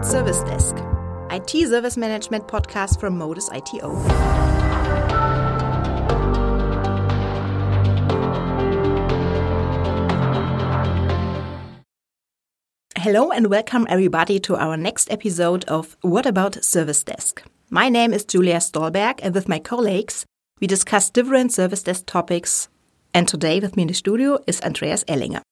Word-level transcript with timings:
about 0.00 0.10
Service 0.10 0.40
Desk? 0.44 0.76
IT 1.30 1.68
Service 1.68 1.96
Management 1.96 2.48
podcast 2.48 2.98
from 2.98 3.18
Modus 3.18 3.50
ITO. 3.50 3.94
Hello 12.96 13.30
and 13.30 13.48
welcome 13.48 13.86
everybody 13.90 14.40
to 14.40 14.56
our 14.56 14.76
next 14.76 15.10
episode 15.10 15.64
of 15.64 15.96
What 16.00 16.24
About 16.24 16.64
Service 16.64 17.02
Desk? 17.04 17.42
My 17.68 17.90
name 17.90 18.14
is 18.14 18.24
Julia 18.24 18.60
Stolberg 18.60 19.20
and 19.22 19.34
with 19.34 19.48
my 19.48 19.58
colleagues 19.58 20.24
we 20.60 20.66
discuss 20.66 21.10
different 21.10 21.52
service 21.52 21.82
desk 21.82 22.04
topics 22.06 22.68
and 23.12 23.28
today 23.28 23.60
with 23.60 23.76
me 23.76 23.82
in 23.82 23.88
the 23.88 23.94
studio 23.94 24.38
is 24.46 24.62
Andreas 24.62 25.04
Ellinger. 25.04 25.42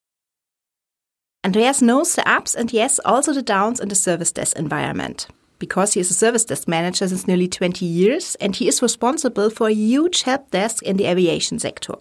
Andreas 1.45 1.81
knows 1.81 2.15
the 2.15 2.29
ups 2.29 2.53
and 2.53 2.71
yes, 2.73 2.99
also 3.05 3.31
the 3.31 3.41
downs 3.41 3.79
in 3.79 3.87
the 3.87 3.95
service 3.95 4.31
desk 4.31 4.57
environment 4.57 5.27
because 5.57 5.93
he 5.93 5.99
is 5.99 6.09
a 6.09 6.13
service 6.13 6.45
desk 6.45 6.67
manager 6.67 7.07
since 7.07 7.27
nearly 7.27 7.47
20 7.47 7.85
years 7.85 8.35
and 8.35 8.55
he 8.55 8.67
is 8.67 8.81
responsible 8.81 9.49
for 9.49 9.67
a 9.67 9.73
huge 9.73 10.23
help 10.23 10.51
desk 10.51 10.83
in 10.83 10.97
the 10.97 11.05
aviation 11.05 11.59
sector. 11.59 11.95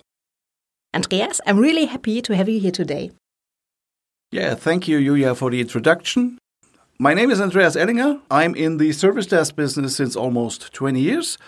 Andreas, 0.94 1.40
I'm 1.46 1.58
really 1.58 1.84
happy 1.86 2.22
to 2.22 2.34
have 2.34 2.48
you 2.48 2.58
here 2.58 2.72
today. 2.72 3.10
Yeah, 4.32 4.54
thank 4.54 4.88
you, 4.88 5.00
Julia, 5.00 5.34
for 5.34 5.50
the 5.50 5.60
introduction. 5.60 6.38
My 6.98 7.14
name 7.14 7.30
is 7.30 7.40
Andreas 7.40 7.76
Ellinger. 7.76 8.20
I'm 8.30 8.54
in 8.54 8.78
the 8.78 8.92
service 8.92 9.26
desk 9.26 9.54
business 9.54 9.96
since 9.96 10.16
almost 10.16 10.72
20 10.72 11.00
years. 11.00 11.38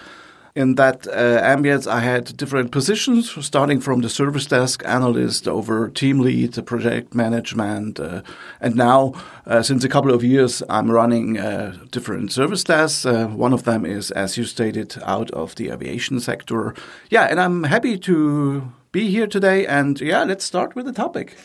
In 0.57 0.75
that 0.75 1.07
uh, 1.07 1.41
ambience, 1.43 1.87
I 1.87 2.01
had 2.01 2.37
different 2.37 2.73
positions, 2.73 3.31
starting 3.45 3.81
from 3.81 4.01
the 4.01 4.09
service 4.09 4.47
desk 4.47 4.83
analyst 4.85 5.47
over 5.47 5.89
team 5.89 6.19
lead, 6.19 6.67
project 6.67 7.15
management, 7.15 8.01
uh, 8.01 8.23
and 8.61 8.75
now, 8.75 9.13
uh, 9.47 9.63
since 9.63 9.85
a 9.85 9.89
couple 9.89 10.13
of 10.13 10.25
years, 10.25 10.61
I'm 10.69 10.91
running 10.91 11.39
uh, 11.39 11.77
different 11.93 12.33
service 12.33 12.65
desks. 12.65 13.07
Uh, 13.07 13.29
one 13.29 13.53
of 13.53 13.63
them 13.63 13.87
is, 13.87 14.11
as 14.11 14.37
you 14.37 14.45
stated, 14.45 14.97
out 15.05 15.31
of 15.31 15.55
the 15.55 15.71
aviation 15.71 16.19
sector. 16.19 16.75
Yeah, 17.11 17.25
and 17.31 17.39
I'm 17.41 17.63
happy 17.65 17.97
to 17.99 18.73
be 18.91 19.09
here 19.09 19.29
today. 19.29 19.67
And 19.67 20.01
yeah, 20.01 20.25
let's 20.25 20.45
start 20.45 20.75
with 20.75 20.87
the 20.87 20.93
topic. 20.93 21.37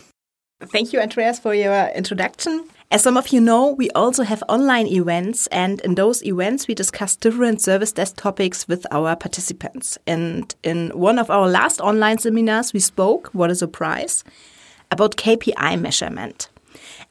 Thank 0.62 0.94
you, 0.94 1.00
Andreas, 1.00 1.38
for 1.38 1.54
your 1.54 1.90
introduction. 1.96 2.68
As 2.92 3.02
some 3.02 3.18
of 3.18 3.30
you 3.30 3.42
know, 3.42 3.72
we 3.72 3.90
also 3.92 4.24
have 4.24 4.44
online 4.48 4.86
events, 4.88 5.48
and 5.48 5.82
in 5.82 5.96
those 5.96 6.24
events, 6.24 6.68
we 6.68 6.76
discuss 6.76 7.16
different 7.16 7.62
service 7.62 7.92
desk 7.92 8.16
topics 8.18 8.68
with 8.68 8.86
our 8.92 9.16
participants. 9.16 9.98
And 10.06 10.54
in 10.64 10.92
one 10.92 11.18
of 11.18 11.32
our 11.32 11.50
last 11.50 11.82
online 11.82 12.20
seminars, 12.20 12.74
we 12.74 12.80
spoke, 12.80 13.30
what 13.34 13.50
a 13.50 13.56
surprise, 13.56 14.24
about 14.92 15.18
KPI 15.18 15.82
measurement. 15.82 16.50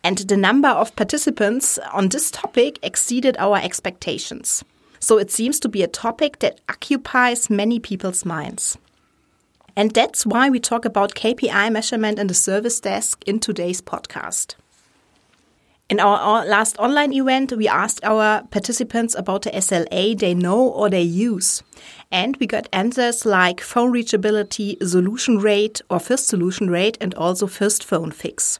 And 0.04 0.18
the 0.18 0.36
number 0.36 0.68
of 0.68 0.94
participants 0.94 1.78
on 1.92 2.08
this 2.08 2.30
topic 2.30 2.78
exceeded 2.82 3.36
our 3.38 3.56
expectations. 3.56 4.62
So 5.00 5.18
it 5.18 5.32
seems 5.32 5.58
to 5.60 5.68
be 5.68 5.82
a 5.82 5.88
topic 5.88 6.38
that 6.38 6.60
occupies 6.68 7.50
many 7.50 7.80
people's 7.80 8.24
minds. 8.24 8.78
And 9.76 9.90
that's 9.90 10.24
why 10.24 10.50
we 10.50 10.60
talk 10.60 10.84
about 10.84 11.16
KPI 11.16 11.72
measurement 11.72 12.20
in 12.20 12.28
the 12.28 12.34
service 12.34 12.78
desk 12.78 13.24
in 13.26 13.40
today's 13.40 13.82
podcast. 13.82 14.54
In 15.90 16.00
our 16.00 16.46
last 16.46 16.78
online 16.78 17.12
event, 17.12 17.52
we 17.52 17.68
asked 17.68 18.02
our 18.04 18.42
participants 18.44 19.14
about 19.14 19.42
the 19.42 19.50
SLA 19.50 20.18
they 20.18 20.32
know 20.32 20.58
or 20.58 20.88
they 20.88 21.02
use. 21.02 21.62
And 22.10 22.38
we 22.38 22.46
got 22.46 22.68
answers 22.72 23.26
like 23.26 23.60
phone 23.60 23.92
reachability, 23.92 24.82
solution 24.82 25.38
rate 25.38 25.82
or 25.90 26.00
first 26.00 26.26
solution 26.26 26.70
rate, 26.70 26.96
and 27.02 27.14
also 27.14 27.46
first 27.46 27.84
phone 27.84 28.12
fix. 28.12 28.58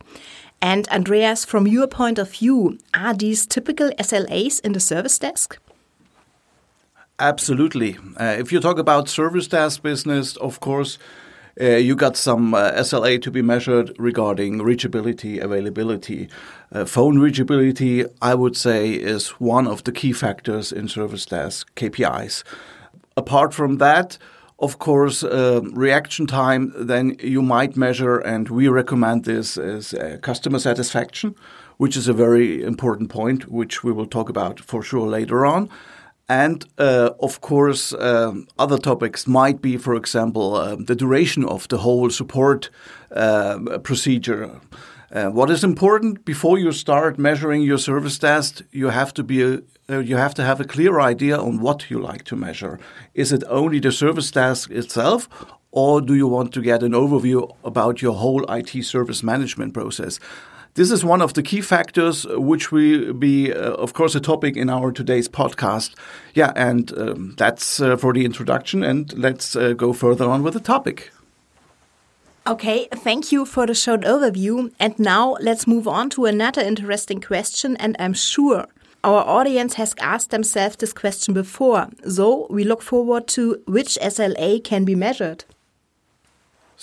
And 0.61 0.87
Andreas, 0.89 1.47
from 1.47 1.67
your 1.67 1.87
point 1.87 2.19
of 2.19 2.31
view, 2.31 2.79
are 2.93 3.15
these 3.15 3.47
typical 3.47 3.91
SLAs 3.99 4.61
in 4.61 4.73
the 4.75 4.81
service 4.81 5.19
desk? 5.19 5.59
Absolutely. 7.19 7.97
Uh, 8.21 8.37
if 8.39 8.53
you 8.53 8.61
talk 8.61 8.79
about 8.79 9.09
service 9.09 9.47
desk 9.47 9.83
business, 9.83 10.37
of 10.37 10.61
course, 10.61 10.99
uh, 11.61 11.77
you 11.77 11.95
got 11.95 12.17
some 12.17 12.55
uh, 12.55 12.73
SLA 12.73 13.21
to 13.23 13.31
be 13.31 13.43
measured 13.43 13.95
regarding 13.99 14.59
reachability, 14.59 15.41
availability. 15.41 16.29
Uh, 16.73 16.85
phone 16.85 17.17
reachability, 17.17 18.07
I 18.21 18.35
would 18.35 18.57
say, 18.57 18.93
is 18.93 19.29
one 19.41 19.67
of 19.67 19.85
the 19.85 19.93
key 19.93 20.13
factors 20.13 20.73
in 20.73 20.89
service 20.89 21.27
desk 21.27 21.73
KPIs. 21.77 22.43
Apart 23.17 23.55
from 23.55 23.79
that, 23.79 24.19
of 24.59 24.79
course, 24.79 25.23
uh, 25.23 25.61
reaction 25.73 26.27
time, 26.27 26.73
then 26.77 27.17
you 27.21 27.43
might 27.43 27.77
measure, 27.77 28.19
and 28.19 28.49
we 28.49 28.69
recommend 28.69 29.25
this 29.25 29.57
as 29.57 29.95
uh, 29.95 30.19
customer 30.23 30.59
satisfaction, 30.59 31.35
which 31.77 31.97
is 31.97 32.09
a 32.09 32.13
very 32.13 32.63
important 32.63 33.11
point, 33.11 33.49
which 33.49 33.85
we 33.85 33.93
will 33.93 34.07
talk 34.07 34.29
about 34.29 34.61
for 34.61 34.83
sure 34.83 35.07
later 35.07 35.45
on. 35.45 35.69
And 36.29 36.65
uh, 36.79 37.11
of 37.21 37.41
course, 37.41 37.93
um, 37.93 38.47
other 38.59 38.79
topics 38.79 39.27
might 39.27 39.61
be, 39.61 39.77
for 39.77 39.95
example, 39.95 40.55
uh, 40.55 40.77
the 40.77 40.95
duration 40.95 41.45
of 41.45 41.69
the 41.69 41.79
whole 41.79 42.11
support 42.11 42.71
uh, 43.11 43.79
procedure. 43.83 44.61
What 45.11 45.49
is 45.51 45.63
important 45.63 46.25
before 46.25 46.59
you 46.59 46.73
start 46.73 47.19
measuring 47.19 47.63
your 47.63 47.79
service 47.79 48.19
desk? 48.19 48.63
You 48.73 48.89
have 48.89 49.15
to 49.15 49.23
be 49.23 49.43
a, 49.43 49.61
uh, 49.89 49.99
you 49.99 50.17
have 50.17 50.35
to 50.35 50.43
have 50.43 50.61
a 50.61 50.65
clear 50.65 50.99
idea 50.99 51.39
on 51.39 51.61
what 51.61 51.91
you 51.91 52.01
like 52.01 52.25
to 52.25 52.37
measure. 52.37 52.79
Is 53.13 53.33
it 53.33 53.45
only 53.49 53.81
the 53.81 53.93
service 53.93 54.31
desk 54.31 54.71
itself, 54.71 55.29
or 55.71 56.01
do 56.01 56.15
you 56.15 56.27
want 56.27 56.53
to 56.55 56.63
get 56.63 56.83
an 56.83 56.93
overview 56.93 57.55
about 57.63 58.01
your 58.01 58.15
whole 58.15 58.45
IT 58.49 58.83
service 58.85 59.23
management 59.23 59.75
process? 59.75 60.19
This 60.75 60.91
is 60.91 61.05
one 61.05 61.23
of 61.23 61.35
the 61.35 61.43
key 61.43 61.61
factors, 61.61 62.27
uh, 62.27 62.41
which 62.41 62.73
will 62.73 63.13
be, 63.13 63.53
uh, 63.53 63.75
of 63.75 63.93
course, 63.93 64.17
a 64.17 64.21
topic 64.21 64.57
in 64.57 64.69
our 64.69 64.91
today's 64.91 65.29
podcast. 65.29 65.95
Yeah, 66.35 66.53
and 66.57 66.93
um, 66.99 67.35
that's 67.37 67.81
uh, 67.81 67.97
for 67.97 68.13
the 68.13 68.25
introduction, 68.25 68.83
and 68.83 69.17
let's 69.17 69.55
uh, 69.55 69.75
go 69.75 69.93
further 69.93 70.29
on 70.29 70.43
with 70.43 70.55
the 70.55 70.61
topic. 70.61 71.13
Okay, 72.45 72.89
thank 72.93 73.31
you 73.31 73.45
for 73.45 73.67
the 73.69 73.75
short 73.75 74.01
overview. 74.01 74.73
And 74.81 74.99
now 74.99 75.37
let's 75.41 75.69
move 75.69 75.87
on 75.87 76.11
to 76.11 76.25
another 76.25 76.63
interesting 76.63 77.21
question, 77.21 77.77
and 77.77 77.95
I'm 78.01 78.13
sure 78.13 78.67
our 79.05 79.25
audience 79.25 79.75
has 79.75 79.95
asked 80.01 80.31
themselves 80.31 80.77
this 80.77 80.93
question 80.93 81.35
before. 81.35 81.89
So 82.09 82.49
we 82.51 82.65
look 82.65 82.83
forward 82.83 83.29
to 83.29 83.63
which 83.67 83.97
SLA 84.03 84.65
can 84.65 84.85
be 84.85 84.97
measured. 84.97 85.45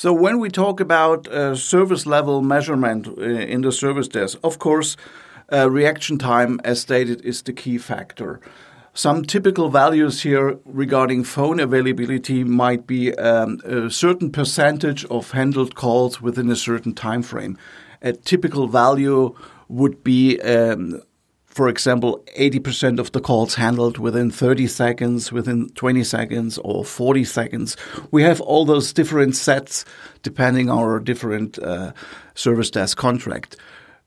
So 0.01 0.11
when 0.11 0.39
we 0.39 0.49
talk 0.49 0.79
about 0.79 1.27
uh, 1.27 1.53
service 1.53 2.07
level 2.07 2.41
measurement 2.41 3.07
uh, 3.07 3.21
in 3.21 3.61
the 3.61 3.71
service 3.71 4.07
desk, 4.07 4.39
of 4.43 4.57
course, 4.57 4.97
uh, 5.53 5.69
reaction 5.69 6.17
time, 6.17 6.59
as 6.63 6.81
stated, 6.81 7.21
is 7.21 7.43
the 7.43 7.53
key 7.53 7.77
factor. 7.77 8.41
Some 8.95 9.23
typical 9.23 9.69
values 9.69 10.23
here 10.23 10.57
regarding 10.65 11.23
phone 11.23 11.59
availability 11.59 12.43
might 12.43 12.87
be 12.87 13.13
um, 13.13 13.59
a 13.63 13.91
certain 13.91 14.31
percentage 14.31 15.05
of 15.05 15.29
handled 15.33 15.75
calls 15.75 16.19
within 16.19 16.49
a 16.49 16.55
certain 16.55 16.95
time 16.95 17.21
frame. 17.21 17.55
A 18.01 18.13
typical 18.13 18.65
value 18.65 19.35
would 19.67 20.03
be 20.03 20.41
um, 20.41 21.03
for 21.51 21.67
example, 21.67 22.23
80% 22.39 22.97
of 22.97 23.11
the 23.11 23.19
calls 23.19 23.55
handled 23.55 23.97
within 23.97 24.31
30 24.31 24.67
seconds, 24.67 25.33
within 25.33 25.69
20 25.71 26.03
seconds, 26.05 26.57
or 26.59 26.85
40 26.85 27.25
seconds. 27.25 27.75
We 28.09 28.23
have 28.23 28.39
all 28.39 28.63
those 28.63 28.93
different 28.93 29.35
sets 29.35 29.83
depending 30.23 30.69
on 30.69 30.77
our 30.79 30.99
different 30.99 31.59
uh, 31.59 31.91
service 32.35 32.71
desk 32.71 32.97
contract. 32.97 33.57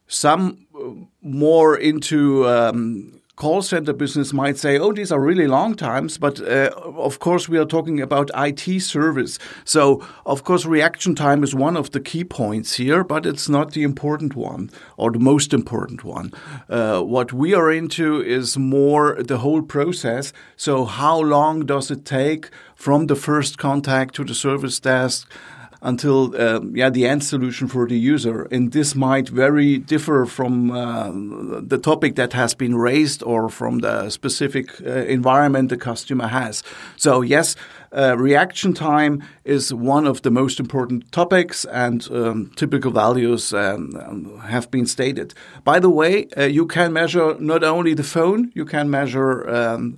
Some 0.06 0.66
uh, 0.75 1.06
more 1.21 1.77
into 1.77 2.49
um, 2.49 3.21
call 3.37 3.62
center 3.62 3.93
business 3.93 4.33
might 4.33 4.56
say, 4.56 4.78
oh, 4.78 4.93
these 4.93 5.11
are 5.11 5.21
really 5.21 5.47
long 5.47 5.75
times, 5.75 6.19
but 6.19 6.41
uh, 6.41 6.71
of 6.77 7.19
course 7.19 7.49
we 7.49 7.59
are 7.59 7.65
talking 7.65 8.00
about 8.00 8.31
IT 8.34 8.81
service. 8.81 9.39
So, 9.65 10.06
of 10.25 10.45
course, 10.45 10.65
reaction 10.65 11.15
time 11.15 11.43
is 11.43 11.55
one 11.55 11.77
of 11.77 11.91
the 11.91 12.00
key 12.00 12.25
points 12.25 12.75
here, 12.75 13.03
but 13.03 13.27
it's 13.27 13.49
not 13.49 13.73
the 13.73 13.82
important 13.82 14.37
one 14.37 14.70
or 14.97 15.11
the 15.11 15.19
most 15.19 15.53
important 15.53 16.05
one. 16.05 16.32
Uh, 16.69 17.00
what 17.00 17.32
we 17.32 17.55
are 17.55 17.73
into 17.73 18.23
is 18.23 18.56
more 18.56 19.20
the 19.23 19.38
whole 19.38 19.62
process. 19.62 20.32
So, 20.56 20.85
how 20.85 21.19
long 21.19 21.67
does 21.67 21.91
it 21.91 22.05
take 22.05 22.50
from 22.76 23.06
the 23.06 23.17
first 23.17 23.59
contact 23.59 24.14
to 24.14 24.25
the 24.25 24.35
service 24.35 24.79
desk? 24.79 25.29
Until 25.85 26.35
uh, 26.35 26.61
yeah 26.73 26.91
the 26.91 27.07
end 27.07 27.23
solution 27.23 27.69
for 27.69 27.87
the 27.87 27.99
user. 27.99 28.49
And 28.51 28.73
this 28.73 28.95
might 28.95 29.29
very 29.29 29.79
differ 29.79 30.27
from 30.27 30.71
uh, 30.71 31.13
the 31.61 31.79
topic 31.79 32.17
that 32.17 32.33
has 32.33 32.55
been 32.55 32.75
raised 32.75 33.23
or 33.23 33.49
from 33.49 33.79
the 33.81 34.11
specific 34.11 34.81
uh, 34.81 34.91
environment 35.07 35.69
the 35.69 35.77
customer 35.77 36.27
has. 36.27 36.65
So 36.97 37.23
yes. 37.23 37.55
Uh, 37.97 38.17
reaction 38.19 38.75
time 38.75 39.23
is 39.45 39.73
one 39.73 40.05
of 40.05 40.23
the 40.23 40.31
most 40.31 40.59
important 40.59 41.13
topics, 41.13 41.65
and 41.67 42.09
um, 42.11 42.51
typical 42.57 42.91
values 42.91 43.55
um, 43.55 44.37
have 44.49 44.69
been 44.69 44.85
stated. 44.85 45.33
By 45.63 45.79
the 45.79 45.89
way, 45.89 46.27
uh, 46.37 46.43
you 46.43 46.67
can 46.67 46.93
measure 46.93 47.37
not 47.39 47.63
only 47.63 47.95
the 47.95 48.03
phone, 48.03 48.51
you 48.53 48.65
can 48.65 48.91
measure 48.91 49.49
um, 49.49 49.97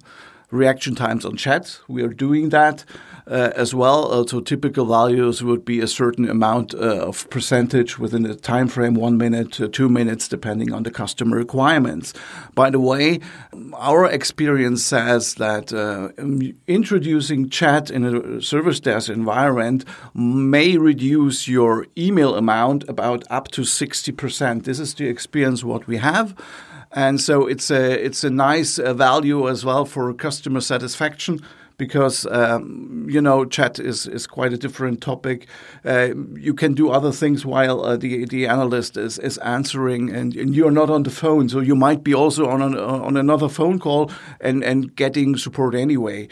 reaction 0.50 0.94
times 0.94 1.25
on 1.25 1.37
chat. 1.37 1.81
We 1.88 2.03
are 2.03 2.12
doing 2.12 2.50
that 2.50 2.85
as 3.34 3.75
well. 3.75 4.12
Uh, 4.12 4.26
so 4.26 4.40
typical 4.40 4.87
values 4.87 5.43
would 5.43 5.64
be 5.64 5.81
a 5.81 5.87
certain 5.87 6.28
amount 6.28 6.75
uh, 6.75 6.78
of 6.78 7.28
percentage 7.31 7.99
within 7.99 8.25
a 8.26 8.34
time 8.34 8.69
frame, 8.69 8.94
one 8.94 9.17
minute 9.17 9.52
to 9.52 9.69
two 9.69 9.88
minutes, 9.88 10.28
depending 10.28 10.73
on 10.73 10.84
the 10.84 10.90
customer 10.90 11.37
requirements. 11.37 12.14
By 12.55 12.70
the 12.70 12.78
way, 12.78 13.20
our 13.75 14.06
experience 14.06 14.84
says 14.84 15.34
that 15.34 15.73
uh, 15.73 16.11
introducing 16.67 17.49
chat 17.50 17.90
in 17.90 18.05
a 18.05 18.40
service 18.40 18.81
desk 18.81 19.08
environment 19.08 19.84
may 20.14 20.76
reduce 20.76 21.49
your 21.49 21.87
email 21.99 22.37
amount 22.37 22.88
about 22.88 23.25
up 23.31 23.49
to 23.49 23.62
60%. 23.62 24.64
This 24.64 24.78
is 24.78 24.94
the 24.94 25.08
experience 25.08 25.64
what 25.64 25.87
we 25.87 25.96
have 25.96 26.37
and 26.93 27.20
so 27.20 27.46
it's 27.46 27.70
a 27.70 28.05
it's 28.05 28.25
a 28.25 28.31
nice 28.31 28.78
uh, 28.78 28.94
value 28.94 29.49
as 29.49 29.64
well 29.64 29.84
for 29.84 30.12
customer 30.14 30.61
satisfaction 30.61 31.40
because 31.78 32.26
um, 32.26 33.06
you 33.08 33.20
know 33.20 33.44
chat 33.44 33.78
is, 33.78 34.06
is 34.06 34.26
quite 34.26 34.52
a 34.52 34.56
different 34.56 35.00
topic. 35.00 35.46
Uh, 35.84 36.08
you 36.34 36.55
can 36.55 36.75
do 36.75 36.90
other 36.90 37.12
things 37.12 37.44
while 37.44 37.84
uh, 37.84 37.96
the 37.96 38.25
the 38.26 38.46
analyst 38.46 38.96
is, 38.96 39.19
is 39.19 39.38
answering, 39.38 40.11
and, 40.11 40.34
and 40.37 40.55
you're 40.55 40.70
not 40.70 40.90
on 40.90 41.02
the 41.02 41.11
phone, 41.11 41.49
so 41.49 41.61
you 41.61 41.75
might 41.75 42.02
be 42.02 42.14
also 42.14 42.49
on 42.49 42.62
an, 42.62 42.76
on 42.78 43.17
another 43.17 43.49
phone 43.49 43.78
call 43.78 44.11
and 44.40 44.64
and 44.64 44.96
getting 44.96 45.37
support 45.37 45.75
anyway. 45.75 46.28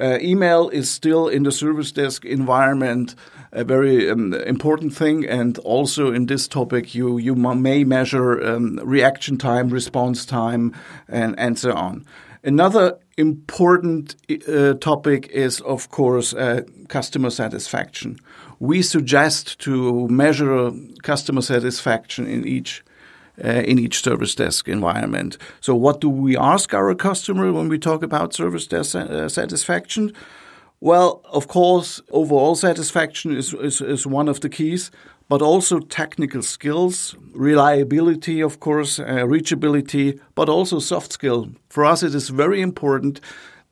Uh, 0.00 0.16
email 0.20 0.68
is 0.68 0.88
still 0.88 1.26
in 1.26 1.42
the 1.42 1.50
service 1.50 1.90
desk 1.90 2.24
environment 2.24 3.16
a 3.52 3.64
very 3.64 4.10
um, 4.10 4.34
important 4.34 4.94
thing, 4.94 5.24
and 5.24 5.58
also 5.58 6.12
in 6.12 6.26
this 6.26 6.46
topic, 6.46 6.94
you 6.94 7.18
you 7.18 7.34
may 7.34 7.84
measure 7.84 8.44
um, 8.44 8.78
reaction 8.84 9.38
time, 9.38 9.70
response 9.70 10.26
time, 10.26 10.74
and 11.08 11.38
and 11.38 11.58
so 11.58 11.72
on. 11.72 12.04
Another 12.44 12.98
important 13.16 14.16
uh, 14.48 14.74
topic 14.74 15.28
is, 15.28 15.60
of 15.62 15.90
course, 15.90 16.34
uh, 16.34 16.62
customer 16.88 17.30
satisfaction. 17.30 18.18
We 18.60 18.82
suggest 18.82 19.58
to 19.60 20.08
measure 20.08 20.72
customer 21.02 21.42
satisfaction 21.42 22.26
in 22.26 22.46
each 22.46 22.84
uh, 23.44 23.62
in 23.64 23.78
each 23.78 24.02
service 24.02 24.34
desk 24.34 24.68
environment. 24.68 25.38
So, 25.60 25.74
what 25.74 26.00
do 26.00 26.08
we 26.08 26.36
ask 26.36 26.74
our 26.74 26.94
customer 26.94 27.52
when 27.52 27.68
we 27.68 27.78
talk 27.78 28.02
about 28.02 28.34
service 28.34 28.66
desk 28.66 28.96
uh, 28.96 29.28
satisfaction? 29.28 30.12
Well, 30.80 31.20
of 31.24 31.48
course, 31.48 32.00
overall 32.10 32.54
satisfaction 32.54 33.36
is, 33.36 33.52
is, 33.54 33.80
is 33.80 34.06
one 34.06 34.28
of 34.28 34.40
the 34.40 34.48
keys, 34.48 34.90
but 35.28 35.42
also 35.42 35.78
technical 35.78 36.42
skills, 36.42 37.14
reliability, 37.34 38.40
of 38.40 38.60
course, 38.60 38.98
uh, 38.98 39.04
reachability, 39.26 40.18
but 40.34 40.48
also 40.48 40.78
soft 40.78 41.12
skill. 41.12 41.50
For 41.68 41.84
us, 41.84 42.02
it 42.02 42.14
is 42.14 42.30
very 42.30 42.62
important 42.62 43.20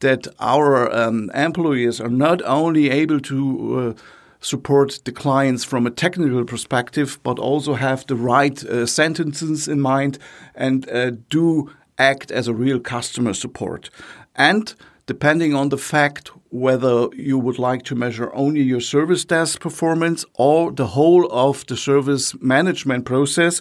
that 0.01 0.27
our 0.39 0.93
um, 0.95 1.31
employees 1.35 2.01
are 2.01 2.11
not 2.11 2.43
only 2.43 2.91
able 2.91 3.21
to 3.21 3.79
uh, 3.79 4.03
support 4.41 5.01
the 5.05 5.13
clients 5.13 5.65
from 5.65 5.87
a 5.87 5.91
technical 5.91 6.45
perspective, 6.45 7.19
but 7.23 7.39
also 7.39 7.75
have 7.75 8.07
the 8.07 8.17
right 8.17 8.63
uh, 8.65 8.87
sentences 8.87 9.67
in 9.67 9.81
mind 9.81 10.19
and 10.55 10.89
uh, 10.91 11.13
do 11.31 11.71
act 11.99 12.31
as 12.31 12.47
a 12.47 12.55
real 12.55 12.79
customer 12.79 13.33
support. 13.33 13.89
And 14.35 14.75
depending 15.07 15.55
on 15.55 15.69
the 15.69 15.79
fact 15.79 16.31
whether 16.51 17.09
you 17.15 17.39
would 17.39 17.59
like 17.59 17.83
to 17.85 17.95
measure 17.95 18.35
only 18.35 18.63
your 18.63 18.81
service 18.81 19.25
desk 19.25 19.61
performance 19.61 20.25
or 20.35 20.73
the 20.73 20.89
whole 20.89 21.27
of 21.31 21.65
the 21.67 21.77
service 21.77 22.35
management 22.41 23.05
process, 23.05 23.61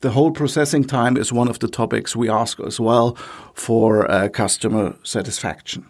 the 0.00 0.10
whole 0.10 0.30
processing 0.30 0.84
time 0.84 1.16
is 1.16 1.32
one 1.32 1.48
of 1.48 1.60
the 1.60 1.68
topics 1.68 2.16
we 2.16 2.28
ask 2.28 2.60
as 2.60 2.78
well 2.80 3.16
for 3.54 4.10
uh, 4.10 4.28
customer 4.28 4.96
satisfaction. 5.02 5.86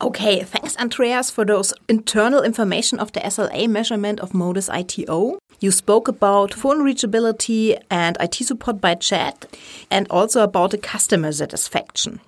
Okay, 0.00 0.44
thanks, 0.44 0.76
Andreas, 0.76 1.28
for 1.28 1.44
those 1.44 1.74
internal 1.88 2.42
information 2.44 3.00
of 3.00 3.10
the 3.12 3.20
SLA 3.20 3.68
measurement 3.68 4.20
of 4.20 4.32
Modus 4.32 4.68
ITO. 4.68 5.40
You 5.58 5.72
spoke 5.72 6.06
about 6.06 6.54
phone 6.54 6.84
reachability 6.84 7.76
and 7.90 8.16
IT 8.20 8.34
support 8.36 8.80
by 8.80 8.94
chat, 8.94 9.46
and 9.90 10.06
also 10.08 10.44
about 10.44 10.70
the 10.70 10.78
customer 10.78 11.32
satisfaction. 11.32 12.20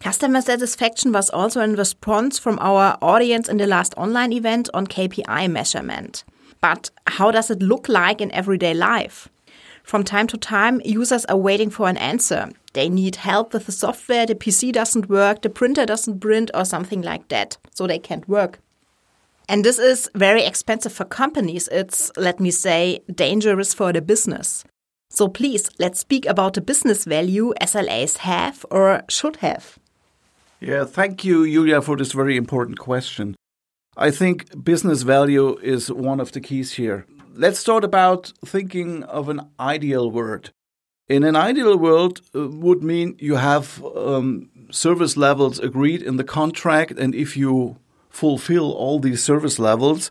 Customer 0.00 0.40
satisfaction 0.40 1.12
was 1.12 1.28
also 1.30 1.60
in 1.60 1.74
response 1.74 2.38
from 2.38 2.58
our 2.60 2.96
audience 3.02 3.48
in 3.48 3.56
the 3.56 3.66
last 3.66 3.94
online 3.96 4.32
event 4.32 4.68
on 4.72 4.86
KPI 4.86 5.50
measurement. 5.50 6.24
But 6.60 6.90
how 7.06 7.30
does 7.30 7.50
it 7.50 7.62
look 7.62 7.88
like 7.88 8.20
in 8.20 8.30
everyday 8.32 8.74
life? 8.74 9.28
From 9.82 10.04
time 10.04 10.26
to 10.28 10.36
time, 10.36 10.80
users 10.84 11.24
are 11.24 11.36
waiting 11.36 11.70
for 11.70 11.88
an 11.88 11.96
answer. 11.96 12.50
They 12.74 12.88
need 12.88 13.16
help 13.16 13.52
with 13.52 13.66
the 13.66 13.72
software, 13.72 14.26
the 14.26 14.34
PC 14.34 14.72
doesn't 14.72 15.08
work, 15.08 15.42
the 15.42 15.50
printer 15.50 15.86
doesn't 15.86 16.20
print, 16.20 16.50
or 16.54 16.64
something 16.64 17.02
like 17.02 17.28
that, 17.28 17.56
so 17.74 17.86
they 17.86 17.98
can't 17.98 18.28
work. 18.28 18.60
And 19.48 19.64
this 19.64 19.78
is 19.78 20.10
very 20.14 20.44
expensive 20.44 20.92
for 20.92 21.06
companies. 21.06 21.68
It's, 21.72 22.12
let 22.16 22.38
me 22.38 22.50
say, 22.50 23.00
dangerous 23.12 23.72
for 23.72 23.92
the 23.92 24.02
business. 24.02 24.64
So 25.10 25.26
please, 25.26 25.70
let's 25.78 26.00
speak 26.00 26.26
about 26.26 26.52
the 26.54 26.60
business 26.60 27.04
value 27.04 27.54
SLAs 27.60 28.18
have 28.18 28.66
or 28.70 29.02
should 29.08 29.36
have. 29.36 29.78
Yeah, 30.60 30.84
thank 30.84 31.24
you, 31.24 31.46
Julia, 31.46 31.80
for 31.80 31.96
this 31.96 32.12
very 32.12 32.36
important 32.36 32.78
question. 32.78 33.36
I 33.96 34.10
think 34.10 34.64
business 34.64 35.02
value 35.02 35.56
is 35.58 35.90
one 35.90 36.18
of 36.20 36.32
the 36.32 36.40
keys 36.40 36.72
here. 36.72 37.06
Let's 37.32 37.60
start 37.60 37.84
about 37.84 38.32
thinking 38.44 39.04
of 39.04 39.28
an 39.28 39.40
ideal 39.60 40.10
world. 40.10 40.50
In 41.08 41.22
an 41.22 41.36
ideal 41.36 41.76
world, 41.78 42.20
uh, 42.34 42.48
would 42.48 42.82
mean 42.82 43.14
you 43.20 43.36
have 43.36 43.82
um, 43.96 44.50
service 44.70 45.16
levels 45.16 45.60
agreed 45.60 46.02
in 46.02 46.16
the 46.16 46.24
contract, 46.24 46.98
and 46.98 47.14
if 47.14 47.36
you 47.36 47.76
fulfill 48.10 48.72
all 48.72 48.98
these 48.98 49.22
service 49.22 49.60
levels, 49.60 50.10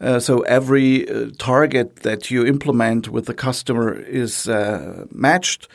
uh, 0.00 0.18
so 0.18 0.40
every 0.40 1.08
uh, 1.08 1.30
target 1.38 1.96
that 2.02 2.30
you 2.30 2.44
implement 2.44 3.08
with 3.08 3.26
the 3.26 3.34
customer 3.34 3.94
is 3.94 4.48
uh, 4.48 5.06
matched, 5.12 5.68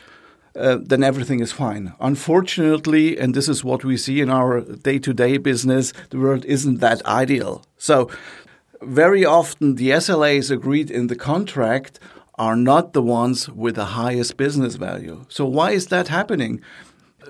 uh, 0.55 0.77
then 0.81 1.03
everything 1.03 1.39
is 1.39 1.51
fine. 1.51 1.93
Unfortunately, 1.99 3.17
and 3.17 3.33
this 3.33 3.47
is 3.47 3.63
what 3.63 3.83
we 3.83 3.97
see 3.97 4.21
in 4.21 4.29
our 4.29 4.61
day 4.61 4.99
to 4.99 5.13
day 5.13 5.37
business, 5.37 5.93
the 6.09 6.19
world 6.19 6.45
isn't 6.45 6.79
that 6.79 7.05
ideal. 7.05 7.63
So, 7.77 8.09
very 8.81 9.23
often 9.23 9.75
the 9.75 9.91
SLAs 9.91 10.49
agreed 10.49 10.89
in 10.89 11.07
the 11.07 11.15
contract 11.15 11.99
are 12.35 12.55
not 12.55 12.93
the 12.93 13.01
ones 13.01 13.47
with 13.49 13.75
the 13.75 13.85
highest 13.85 14.37
business 14.37 14.75
value. 14.75 15.25
So, 15.29 15.45
why 15.45 15.71
is 15.71 15.87
that 15.87 16.07
happening? 16.07 16.61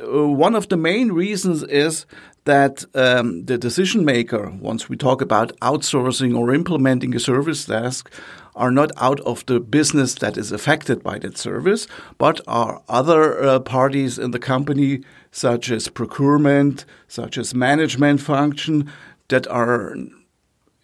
Uh, 0.01 0.27
one 0.27 0.55
of 0.55 0.69
the 0.69 0.77
main 0.77 1.11
reasons 1.11 1.63
is 1.63 2.05
that 2.45 2.85
um, 2.95 3.45
the 3.45 3.57
decision 3.57 4.03
maker, 4.03 4.49
once 4.59 4.89
we 4.89 4.95
talk 4.95 5.21
about 5.21 5.57
outsourcing 5.59 6.35
or 6.35 6.53
implementing 6.53 7.13
a 7.15 7.19
service 7.19 7.65
desk, 7.65 8.11
are 8.55 8.71
not 8.71 8.91
out 8.97 9.19
of 9.21 9.45
the 9.45 9.59
business 9.59 10.15
that 10.15 10.37
is 10.37 10.51
affected 10.51 11.01
by 11.03 11.19
that 11.19 11.37
service, 11.37 11.87
but 12.17 12.41
are 12.47 12.81
other 12.89 13.43
uh, 13.43 13.59
parties 13.59 14.17
in 14.17 14.31
the 14.31 14.39
company, 14.39 15.01
such 15.31 15.71
as 15.71 15.87
procurement, 15.87 16.85
such 17.07 17.37
as 17.37 17.55
management 17.55 18.21
function, 18.21 18.91
that 19.29 19.47
are 19.47 19.95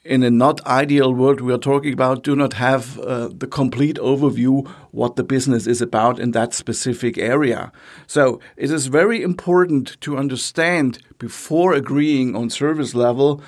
in 0.07 0.24
a 0.24 0.31
not 0.31 0.65
ideal 0.65 1.13
world 1.13 1.41
we 1.41 1.53
are 1.53 1.57
talking 1.57 1.91
about 1.91 2.24
do 2.24 2.36
not 2.36 2.53
have 2.53 2.97
uh, 3.00 3.27
the 3.27 3.47
complete 3.47 3.97
overview 3.97 4.65
what 4.91 5.17
the 5.17 5.24
business 5.24 5.67
is 5.67 5.81
about 5.81 6.17
in 6.17 6.31
that 6.31 6.53
specific 6.53 7.17
area. 7.17 7.71
So 8.07 8.39
it 8.55 8.71
is 8.71 8.88
very 8.88 9.21
important 9.21 10.00
to 10.01 10.17
understand 10.17 11.00
before 11.19 11.74
agreeing 11.74 12.36
on 12.36 12.50
service 12.50 12.95
level 12.95 13.41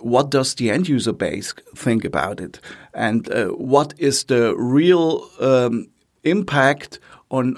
what 0.00 0.30
does 0.30 0.54
the 0.54 0.70
end 0.70 0.88
user 0.88 1.12
base 1.12 1.54
think 1.74 2.04
about 2.04 2.40
it, 2.40 2.60
and 2.94 3.30
uh, 3.32 3.46
what 3.48 3.94
is 3.98 4.24
the 4.24 4.54
real 4.56 5.28
um, 5.40 5.88
impact 6.22 6.98
on 7.30 7.56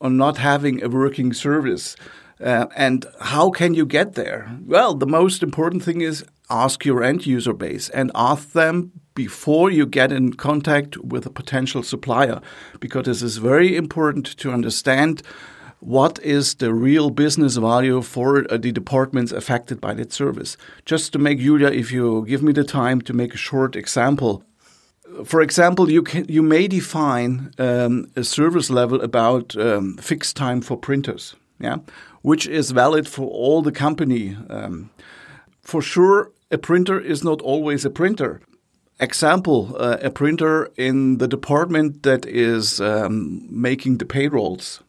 on 0.00 0.16
not 0.16 0.38
having 0.38 0.82
a 0.82 0.88
working 0.88 1.32
service, 1.32 1.96
uh, 2.40 2.66
and 2.76 3.04
how 3.20 3.50
can 3.50 3.74
you 3.74 3.84
get 3.84 4.14
there? 4.14 4.48
Well, 4.66 4.94
the 4.94 5.06
most 5.06 5.42
important 5.42 5.82
thing 5.82 6.00
is 6.00 6.24
ask 6.48 6.84
your 6.84 7.02
end 7.02 7.26
user 7.26 7.52
base 7.52 7.88
and 7.90 8.10
ask 8.14 8.52
them 8.52 8.92
before 9.14 9.72
you 9.72 9.84
get 9.86 10.12
in 10.12 10.32
contact 10.34 10.96
with 10.98 11.26
a 11.26 11.30
potential 11.30 11.82
supplier, 11.82 12.40
because 12.78 13.06
this 13.06 13.22
is 13.22 13.38
very 13.38 13.76
important 13.76 14.26
to 14.38 14.52
understand 14.52 15.22
what 15.80 16.18
is 16.22 16.54
the 16.54 16.72
real 16.72 17.10
business 17.10 17.56
value 17.56 18.02
for 18.02 18.44
uh, 18.52 18.56
the 18.56 18.72
departments 18.72 19.32
affected 19.32 19.80
by 19.80 19.94
that 19.94 20.12
service. 20.12 20.56
Just 20.84 21.12
to 21.12 21.18
make 21.18 21.38
Julia, 21.38 21.68
if 21.68 21.92
you 21.92 22.24
give 22.26 22.42
me 22.42 22.52
the 22.52 22.64
time 22.64 23.00
to 23.02 23.12
make 23.12 23.34
a 23.34 23.38
short 23.38 23.76
example. 23.76 24.42
For 25.24 25.40
example, 25.40 25.90
you 25.90 26.02
can 26.02 26.26
you 26.28 26.42
may 26.42 26.68
define 26.68 27.52
um, 27.58 28.10
a 28.16 28.22
service 28.22 28.70
level 28.70 29.00
about 29.00 29.56
um, 29.56 29.96
fixed 29.96 30.36
time 30.36 30.60
for 30.60 30.76
printers, 30.76 31.34
yeah, 31.58 31.78
which 32.22 32.46
is 32.46 32.70
valid 32.70 33.06
for 33.08 33.26
all 33.26 33.62
the 33.62 33.72
company. 33.72 34.36
Um, 34.48 34.90
for 35.62 35.82
sure, 35.82 36.30
a 36.50 36.58
printer 36.58 37.00
is 37.00 37.22
not 37.22 37.40
always 37.42 37.84
a 37.84 37.90
printer. 37.90 38.40
Example: 39.00 39.76
uh, 39.78 39.96
a 40.02 40.10
printer 40.10 40.70
in 40.76 41.18
the 41.18 41.28
department 41.28 42.02
that 42.02 42.26
is 42.26 42.80
um, 42.80 43.46
making 43.50 43.98
the 43.98 44.06
payrolls 44.06 44.82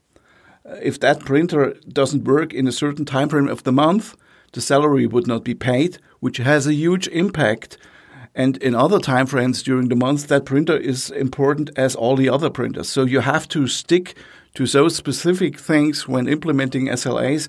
if 0.82 1.00
that 1.00 1.20
printer 1.20 1.76
doesn't 1.88 2.24
work 2.24 2.54
in 2.54 2.68
a 2.68 2.72
certain 2.72 3.06
time 3.06 3.30
frame 3.30 3.48
of 3.48 3.64
the 3.64 3.72
month, 3.72 4.16
the 4.54 4.62
salary 4.62 5.06
would 5.06 5.28
not 5.28 5.44
be 5.44 5.56
paid, 5.56 5.98
which 6.20 6.38
has 6.38 6.68
a 6.68 6.74
huge 6.74 7.08
impact. 7.10 7.78
And 8.36 8.58
in 8.58 8.76
other 8.76 9.00
time 9.00 9.26
frames 9.26 9.64
during 9.64 9.90
the 9.90 9.96
month, 9.96 10.28
that 10.28 10.46
printer 10.46 10.78
is 10.78 11.10
important 11.12 11.72
as 11.76 11.96
all 11.96 12.16
the 12.16 12.30
other 12.30 12.50
printers. 12.50 12.90
So 12.90 13.04
you 13.04 13.20
have 13.20 13.48
to 13.50 13.68
stick 13.68 14.16
to 14.56 14.66
those 14.66 14.96
specific 14.96 15.60
things 15.60 16.08
when 16.08 16.28
implementing 16.28 16.88
SLAs. 16.88 17.48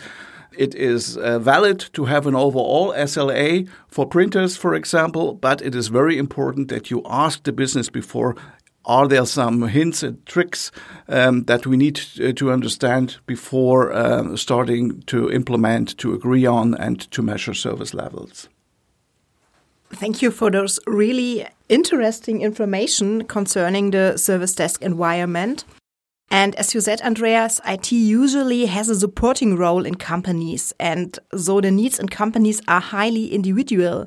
It 0.56 0.74
is 0.74 1.16
uh, 1.16 1.38
valid 1.38 1.78
to 1.92 2.06
have 2.06 2.26
an 2.26 2.34
overall 2.34 2.92
SLA 2.92 3.68
for 3.88 4.06
printers, 4.06 4.56
for 4.56 4.74
example, 4.74 5.34
but 5.34 5.62
it 5.62 5.74
is 5.74 5.88
very 5.88 6.18
important 6.18 6.68
that 6.68 6.90
you 6.90 7.02
ask 7.06 7.44
the 7.44 7.52
business 7.52 7.88
before 7.88 8.36
are 8.84 9.06
there 9.06 9.26
some 9.26 9.68
hints 9.68 10.02
and 10.02 10.24
tricks 10.26 10.72
um, 11.08 11.44
that 11.44 11.66
we 11.66 11.76
need 11.76 11.96
to 11.96 12.50
understand 12.50 13.18
before 13.26 13.92
um, 13.92 14.36
starting 14.36 15.02
to 15.02 15.30
implement, 15.30 15.96
to 15.98 16.12
agree 16.12 16.46
on, 16.46 16.74
and 16.74 17.10
to 17.12 17.22
measure 17.22 17.54
service 17.54 17.94
levels? 17.94 18.48
Thank 19.92 20.22
you 20.22 20.30
for 20.30 20.50
those 20.50 20.78
really 20.86 21.46
interesting 21.68 22.42
information 22.42 23.24
concerning 23.24 23.90
the 23.90 24.16
service 24.16 24.54
desk 24.54 24.82
environment. 24.82 25.64
And 26.30 26.54
as 26.54 26.74
you 26.74 26.80
said, 26.80 27.02
Andreas, 27.02 27.60
IT 27.66 27.90
usually 27.90 28.66
has 28.66 28.88
a 28.88 28.94
supporting 28.94 29.56
role 29.56 29.84
in 29.84 29.96
companies, 29.96 30.72
and 30.78 31.18
so 31.36 31.60
the 31.60 31.72
needs 31.72 31.98
in 31.98 32.08
companies 32.08 32.62
are 32.68 32.80
highly 32.80 33.34
individual. 33.34 34.06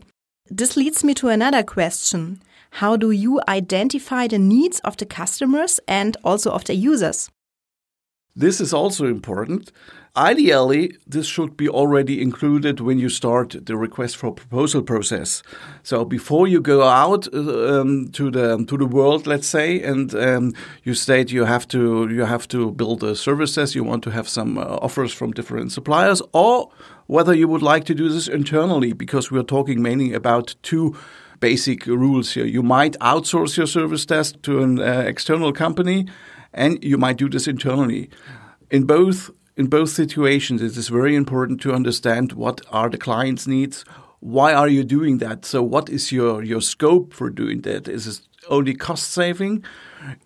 This 0.50 0.78
leads 0.78 1.04
me 1.04 1.14
to 1.16 1.28
another 1.28 1.64
question. 1.64 2.42
How 2.72 2.96
do 2.96 3.12
you 3.12 3.42
identify 3.48 4.28
the 4.28 4.40
needs 4.40 4.80
of 4.80 4.96
the 4.96 5.06
customers 5.06 5.82
and 5.86 6.16
also 6.24 6.52
of 6.52 6.64
the 6.64 6.76
users? 6.76 7.30
This 8.36 8.60
is 8.60 8.74
also 8.74 9.06
important. 9.06 9.72
Ideally, 10.16 10.96
this 11.08 11.26
should 11.26 11.58
be 11.58 11.68
already 11.68 12.22
included 12.22 12.80
when 12.80 13.00
you 13.00 13.10
start 13.10 13.56
the 13.66 13.76
request 13.76 14.16
for 14.18 14.32
proposal 14.32 14.84
process. 14.84 15.44
So 15.82 16.06
before 16.06 16.48
you 16.48 16.62
go 16.62 16.84
out 16.84 17.28
uh, 17.34 17.82
um, 17.82 18.10
to 18.10 18.30
the 18.30 18.64
to 18.68 18.78
the 18.78 18.86
world, 18.86 19.26
let's 19.26 19.48
say, 19.48 19.82
and 19.82 20.14
um, 20.14 20.54
you 20.84 20.94
state 20.94 21.32
you 21.32 21.46
have 21.46 21.68
to 21.70 22.08
you 22.10 22.26
have 22.26 22.48
to 22.50 22.72
build 22.72 23.04
a 23.04 23.16
service 23.16 23.56
desk, 23.56 23.76
you 23.76 23.84
want 23.84 24.04
to 24.04 24.12
have 24.12 24.28
some 24.30 24.60
uh, 24.60 24.78
offers 24.82 25.14
from 25.14 25.32
different 25.32 25.72
suppliers, 25.72 26.22
or 26.32 26.70
whether 27.08 27.34
you 27.34 27.48
would 27.48 27.64
like 27.64 27.86
to 27.86 27.96
do 27.96 28.08
this 28.10 28.28
internally, 28.28 28.94
because 28.94 29.32
we 29.32 29.40
are 29.40 29.48
talking 29.48 29.82
mainly 29.82 30.14
about 30.14 30.56
two 30.62 30.96
basic 31.40 31.88
rules 31.88 32.34
here. 32.36 32.46
You 32.46 32.64
might 32.64 32.98
outsource 33.00 33.58
your 33.58 33.68
service 33.68 34.06
desk 34.06 34.42
to 34.44 34.62
an 34.64 34.80
uh, 34.80 35.04
external 35.08 35.52
company, 35.52 36.06
and 36.54 36.84
you 36.84 36.98
might 36.98 37.18
do 37.18 37.30
this 37.30 37.48
internally. 37.48 38.10
In 38.70 38.84
both 38.86 39.32
in 39.56 39.68
both 39.68 39.90
situations, 39.90 40.62
it 40.62 40.78
is 40.78 40.90
very 40.90 41.16
important 41.16 41.62
to 41.62 41.74
understand 41.74 42.34
what 42.34 42.62
are 42.72 42.90
the 42.90 42.98
client's 42.98 43.46
needs. 43.46 43.86
Why 44.20 44.54
are 44.54 44.68
you 44.68 44.84
doing 44.84 45.20
that? 45.20 45.46
So, 45.46 45.62
what 45.62 45.90
is 45.90 46.12
your 46.12 46.44
your 46.44 46.62
scope 46.62 47.14
for 47.14 47.30
doing 47.30 47.62
that? 47.62 47.88
Is 47.88 48.08
it 48.08 48.22
only 48.50 48.74
cost 48.74 49.12
saving? 49.12 49.64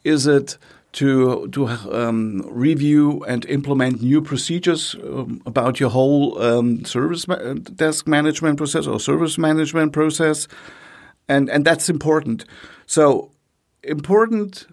Is 0.03 0.27
it 0.27 0.57
to 0.93 1.48
to 1.50 1.67
um, 1.91 2.43
review 2.50 3.24
and 3.27 3.46
implement 3.46 4.01
new 4.01 4.22
procedures 4.22 4.96
um, 4.96 5.41
about 5.46 5.79
your 5.79 5.89
whole 5.89 6.41
um, 6.41 6.86
service 6.86 7.27
ma 7.27 7.36
desk 7.75 8.07
management 8.07 8.57
process 8.57 8.88
or 8.88 9.00
service 9.00 9.38
management 9.38 9.93
process? 9.93 10.48
and 11.27 11.50
and 11.50 11.65
that's 11.65 11.89
important. 11.89 12.46
So 12.86 13.31
important 13.84 14.67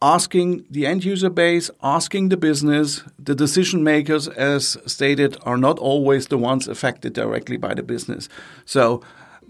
asking 0.00 0.64
the 0.70 0.86
end 0.86 1.04
user 1.04 1.30
base, 1.30 1.70
asking 1.82 2.28
the 2.28 2.36
business, 2.36 3.02
the 3.18 3.34
decision 3.34 3.82
makers, 3.82 4.28
as 4.28 4.76
stated, 4.86 5.36
are 5.42 5.56
not 5.56 5.78
always 5.78 6.28
the 6.28 6.38
ones 6.38 6.68
affected 6.68 7.12
directly 7.12 7.56
by 7.56 7.74
the 7.74 7.82
business. 7.82 8.28
So 8.64 9.02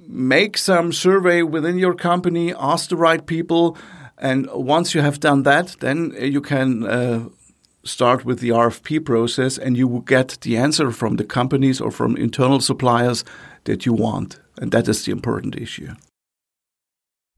make 0.07 0.57
some 0.57 0.93
survey 0.93 1.43
within 1.43 1.79
your 1.79 1.95
company, 1.95 2.55
ask 2.55 2.89
the 2.89 2.97
right 2.97 3.25
people, 3.25 3.77
and 4.17 4.49
once 4.53 4.95
you 4.95 5.03
have 5.03 5.21
done 5.21 5.43
that, 5.45 5.77
then 5.81 6.15
you 6.19 6.41
can. 6.41 6.85
Uh, 6.85 7.29
start 7.85 8.23
with 8.25 8.41
the 8.41 8.51
RFP 8.51 9.05
process 9.05 9.57
and 9.57 9.77
you 9.77 9.89
will 9.89 10.01
get 10.03 10.37
the 10.43 10.59
answer 10.59 10.91
from 10.91 11.17
the 11.17 11.25
companies 11.25 11.81
or 11.81 11.91
from 11.91 12.17
internal 12.17 12.61
suppliers 12.61 13.25
that 13.65 13.87
you 13.87 13.95
want. 13.95 14.39
And 14.61 14.73
that 14.73 14.89
is 14.89 15.05
the 15.05 15.13
important 15.13 15.57
issue. 15.57 15.95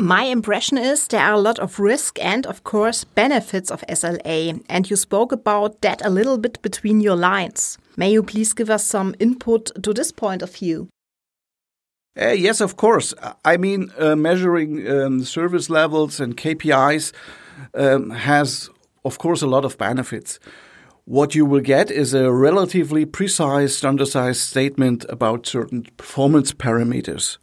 My 0.00 0.23
impression 0.23 0.78
is 0.78 1.07
there 1.09 1.21
are 1.21 1.35
a 1.35 1.40
lot 1.40 1.59
of 1.59 1.78
risk 1.78 2.19
and, 2.25 2.47
of 2.47 2.64
course, 2.64 3.04
benefits 3.04 3.71
of 3.71 3.85
SLA, 3.87 4.64
and 4.66 4.88
you 4.88 4.97
spoke 4.97 5.30
about 5.30 5.83
that 5.83 6.00
a 6.02 6.09
little 6.09 6.38
bit 6.38 6.59
between 6.62 7.02
your 7.02 7.16
lines. 7.16 7.76
May 7.99 8.12
you 8.12 8.23
please 8.23 8.54
give 8.54 8.71
us 8.71 8.83
some 8.83 9.14
input 9.19 9.71
to 9.83 9.92
this 9.92 10.11
point 10.11 10.40
of 10.40 10.54
view? 10.54 10.88
Uh, 12.19 12.28
yes, 12.28 12.62
of 12.62 12.78
course. 12.78 13.12
I 13.45 13.59
mean, 13.59 13.90
uh, 13.99 14.16
measuring 14.16 14.90
um, 14.90 15.23
service 15.23 15.69
levels 15.69 16.19
and 16.19 16.35
KPIs 16.35 17.12
um, 17.75 18.09
has, 18.09 18.71
of 19.04 19.19
course, 19.19 19.42
a 19.42 19.47
lot 19.47 19.66
of 19.66 19.76
benefits. 19.76 20.40
What 21.04 21.35
you 21.35 21.45
will 21.45 21.61
get 21.61 21.90
is 21.90 22.14
a 22.14 22.33
relatively 22.33 23.04
precise, 23.04 23.76
standardized 23.76 24.40
statement 24.40 25.04
about 25.11 25.47
certain 25.47 25.83
performance 25.99 26.54
parameters. 26.54 27.37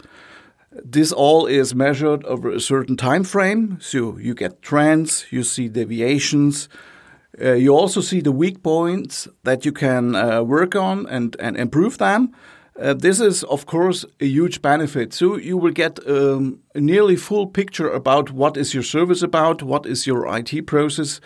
This 0.84 1.12
all 1.12 1.46
is 1.46 1.74
measured 1.74 2.24
over 2.26 2.52
a 2.52 2.60
certain 2.60 2.98
time 2.98 3.24
frame. 3.24 3.78
So 3.82 4.18
you 4.18 4.34
get 4.34 4.62
trends, 4.62 5.26
you 5.32 5.44
see 5.44 5.70
deviations. 5.70 6.70
Uh, 7.40 7.54
you 7.54 7.76
also 7.76 8.02
see 8.02 8.22
the 8.22 8.32
weak 8.32 8.64
points 8.64 9.28
that 9.44 9.66
you 9.66 9.72
can 9.72 10.16
uh, 10.16 10.42
work 10.42 10.76
on 10.76 11.06
and, 11.08 11.36
and 11.40 11.58
improve 11.58 11.98
them. 11.98 12.34
Uh, 12.80 12.94
this 12.94 13.20
is, 13.20 13.44
of 13.44 13.66
course, 13.66 14.06
a 14.20 14.26
huge 14.26 14.62
benefit. 14.62 15.14
So 15.14 15.38
you 15.38 15.58
will 15.58 15.72
get 15.72 16.00
um, 16.08 16.60
a 16.76 16.80
nearly 16.80 17.16
full 17.16 17.48
picture 17.48 17.90
about 17.90 18.32
what 18.32 18.56
is 18.56 18.74
your 18.74 18.84
service 18.84 19.24
about, 19.24 19.64
what 19.64 19.86
is 19.86 20.06
your 20.06 20.28
IT 20.38 20.68
process, 20.68 21.20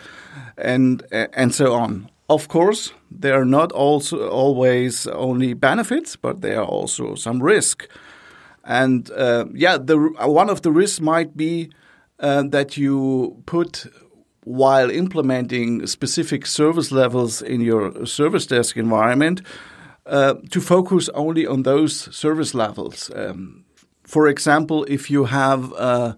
and 0.56 1.02
and 1.12 1.54
so 1.54 1.74
on. 1.74 2.10
Of 2.28 2.48
course, 2.48 2.94
there 3.10 3.38
are 3.38 3.44
not 3.44 3.72
also 3.72 4.28
always 4.30 5.06
only 5.06 5.54
benefits, 5.54 6.16
but 6.16 6.40
there 6.40 6.60
are 6.60 6.66
also 6.66 7.14
some 7.14 7.42
risk. 7.42 7.86
And 8.64 9.10
uh, 9.10 9.46
yeah, 9.54 9.78
the 9.78 9.98
one 9.98 10.50
of 10.50 10.62
the 10.62 10.70
risks 10.70 11.00
might 11.00 11.36
be 11.36 11.70
uh, 12.20 12.44
that 12.50 12.76
you 12.76 13.42
put 13.46 13.86
while 14.44 14.90
implementing 14.90 15.86
specific 15.86 16.46
service 16.46 16.90
levels 16.90 17.42
in 17.42 17.60
your 17.60 18.06
service 18.06 18.46
desk 18.46 18.76
environment 18.76 19.42
uh, 20.06 20.34
to 20.50 20.60
focus 20.60 21.08
only 21.14 21.46
on 21.46 21.62
those 21.62 22.14
service 22.14 22.54
levels. 22.54 23.10
Um, 23.14 23.64
for 24.04 24.26
example, 24.28 24.84
if 24.88 25.10
you 25.10 25.24
have 25.24 25.72
uh, 25.74 26.14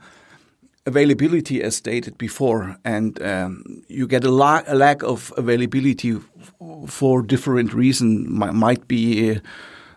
availability 0.87 1.63
as 1.63 1.77
stated 1.77 2.17
before, 2.19 2.77
and 2.85 3.21
um, 3.23 3.83
you 3.89 4.07
get 4.07 4.25
a, 4.25 4.31
la 4.31 4.63
a, 4.67 4.75
lack 4.75 5.03
of 5.03 5.33
availability 5.37 6.19
for 6.87 7.23
different 7.23 7.75
reasons, 7.75 8.29
might 8.29 8.89
be 8.89 9.41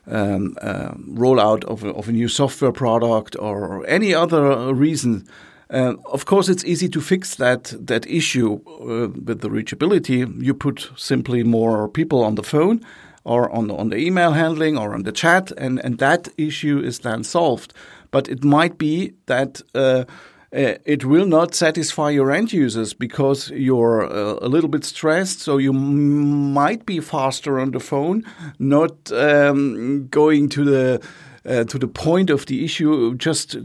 um, 0.07 0.55
uh, 0.61 0.91
rollout 1.15 1.63
of 1.65 1.83
a, 1.83 1.89
of 1.89 2.07
a 2.07 2.11
new 2.11 2.27
software 2.27 2.71
product 2.71 3.35
or 3.39 3.85
any 3.87 4.13
other 4.13 4.73
reason. 4.73 5.27
Uh, 5.69 5.95
of 6.11 6.25
course, 6.25 6.47
it's 6.47 6.63
easy 6.63 6.87
to 6.89 7.01
fix 7.01 7.35
that 7.35 7.73
that 7.87 8.05
issue 8.07 8.59
uh, 8.67 9.09
with 9.25 9.41
the 9.41 9.49
reachability. 9.49 10.25
You 10.41 10.53
put 10.53 10.89
simply 10.95 11.43
more 11.43 11.89
people 11.89 12.23
on 12.23 12.35
the 12.35 12.43
phone, 12.43 12.85
or 13.23 13.49
on 13.51 13.67
the, 13.67 13.75
on 13.75 13.89
the 13.89 13.97
email 13.97 14.31
handling, 14.31 14.77
or 14.77 14.93
on 14.93 15.03
the 15.03 15.11
chat, 15.11 15.51
and 15.57 15.83
and 15.83 15.97
that 15.97 16.29
issue 16.37 16.79
is 16.79 16.99
then 16.99 17.23
solved. 17.23 17.73
But 18.11 18.29
it 18.29 18.43
might 18.43 18.77
be 18.77 19.13
that 19.25 19.61
uh, 20.57 20.73
it 20.85 21.05
will 21.05 21.27
not 21.27 21.53
satisfy 21.53 22.09
your 22.09 22.31
end 22.31 22.51
users 22.51 22.93
because 22.93 23.51
you're 23.51 24.11
uh, 24.11 24.39
a 24.41 24.49
little 24.49 24.69
bit 24.69 24.83
stressed. 24.83 25.39
So 25.39 25.57
you 25.57 25.71
might 25.71 26.85
be 26.85 26.99
faster 26.99 27.59
on 27.59 27.71
the 27.71 27.79
phone, 27.79 28.23
not 28.57 29.11
um, 29.11 30.07
going 30.07 30.49
to 30.49 30.65
the 30.65 31.07
uh, 31.45 31.63
to 31.63 31.77
the 31.77 31.87
point 31.87 32.29
of 32.29 32.45
the 32.47 32.65
issue, 32.65 33.15
just 33.15 33.55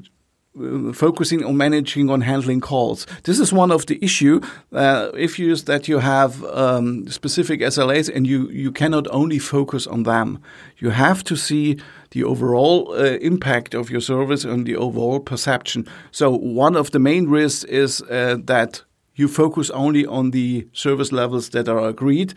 focusing 0.92 1.44
on 1.44 1.56
managing 1.56 2.10
on 2.10 2.20
handling 2.20 2.60
calls. 2.60 3.06
This 3.22 3.40
is 3.40 3.52
one 3.52 3.70
of 3.70 3.86
the 3.86 3.98
issue 4.04 4.40
uh, 4.72 5.10
issues 5.16 5.64
that 5.64 5.88
you 5.88 5.98
have 5.98 6.44
um, 6.44 7.08
specific 7.08 7.60
SLAs, 7.60 8.14
and 8.14 8.26
you 8.26 8.50
you 8.50 8.70
cannot 8.70 9.06
only 9.10 9.38
focus 9.38 9.86
on 9.86 10.02
them. 10.02 10.38
You 10.78 10.90
have 10.90 11.24
to 11.24 11.36
see 11.36 11.78
the 12.10 12.24
overall 12.24 12.92
uh, 12.92 13.18
impact 13.20 13.74
of 13.74 13.90
your 13.90 14.02
service 14.02 14.44
and 14.44 14.66
the 14.66 14.76
overall 14.76 15.20
perception. 15.20 15.86
So 16.10 16.30
one 16.30 16.76
of 16.76 16.90
the 16.90 16.98
main 16.98 17.28
risks 17.28 17.64
is 17.64 18.02
uh, 18.02 18.36
that 18.44 18.84
you 19.14 19.28
focus 19.28 19.70
only 19.70 20.06
on 20.06 20.30
the 20.30 20.66
service 20.72 21.12
levels 21.12 21.50
that 21.50 21.68
are 21.68 21.88
agreed. 21.88 22.34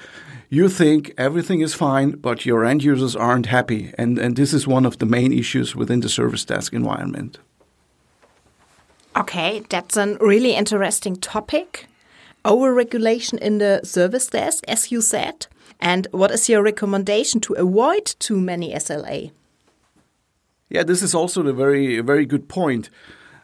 You 0.49 0.69
think 0.69 1.11
everything 1.17 1.61
is 1.61 1.73
fine, 1.73 2.11
but 2.11 2.45
your 2.45 2.63
end 2.63 2.83
users 2.83 3.15
aren't 3.15 3.47
happy, 3.47 3.93
and 3.97 4.19
and 4.19 4.35
this 4.35 4.53
is 4.53 4.67
one 4.67 4.87
of 4.87 4.97
the 4.97 5.05
main 5.05 5.33
issues 5.33 5.75
within 5.75 6.01
the 6.01 6.09
service 6.09 6.45
desk 6.45 6.73
environment. 6.73 7.39
Okay, 9.17 9.63
that's 9.69 9.95
a 9.95 10.17
really 10.19 10.55
interesting 10.55 11.15
topic. 11.15 11.87
Overregulation 12.43 13.39
in 13.39 13.59
the 13.59 13.81
service 13.83 14.27
desk, 14.27 14.63
as 14.67 14.91
you 14.91 15.01
said. 15.01 15.47
And 15.79 16.07
what 16.11 16.31
is 16.31 16.49
your 16.49 16.61
recommendation 16.61 17.39
to 17.41 17.53
avoid 17.53 18.05
too 18.19 18.39
many 18.39 18.73
SLA? 18.73 19.31
Yeah, 20.69 20.83
this 20.83 21.01
is 21.01 21.15
also 21.15 21.45
a 21.47 21.53
very, 21.53 21.99
very 22.01 22.25
good 22.25 22.49
point. 22.49 22.89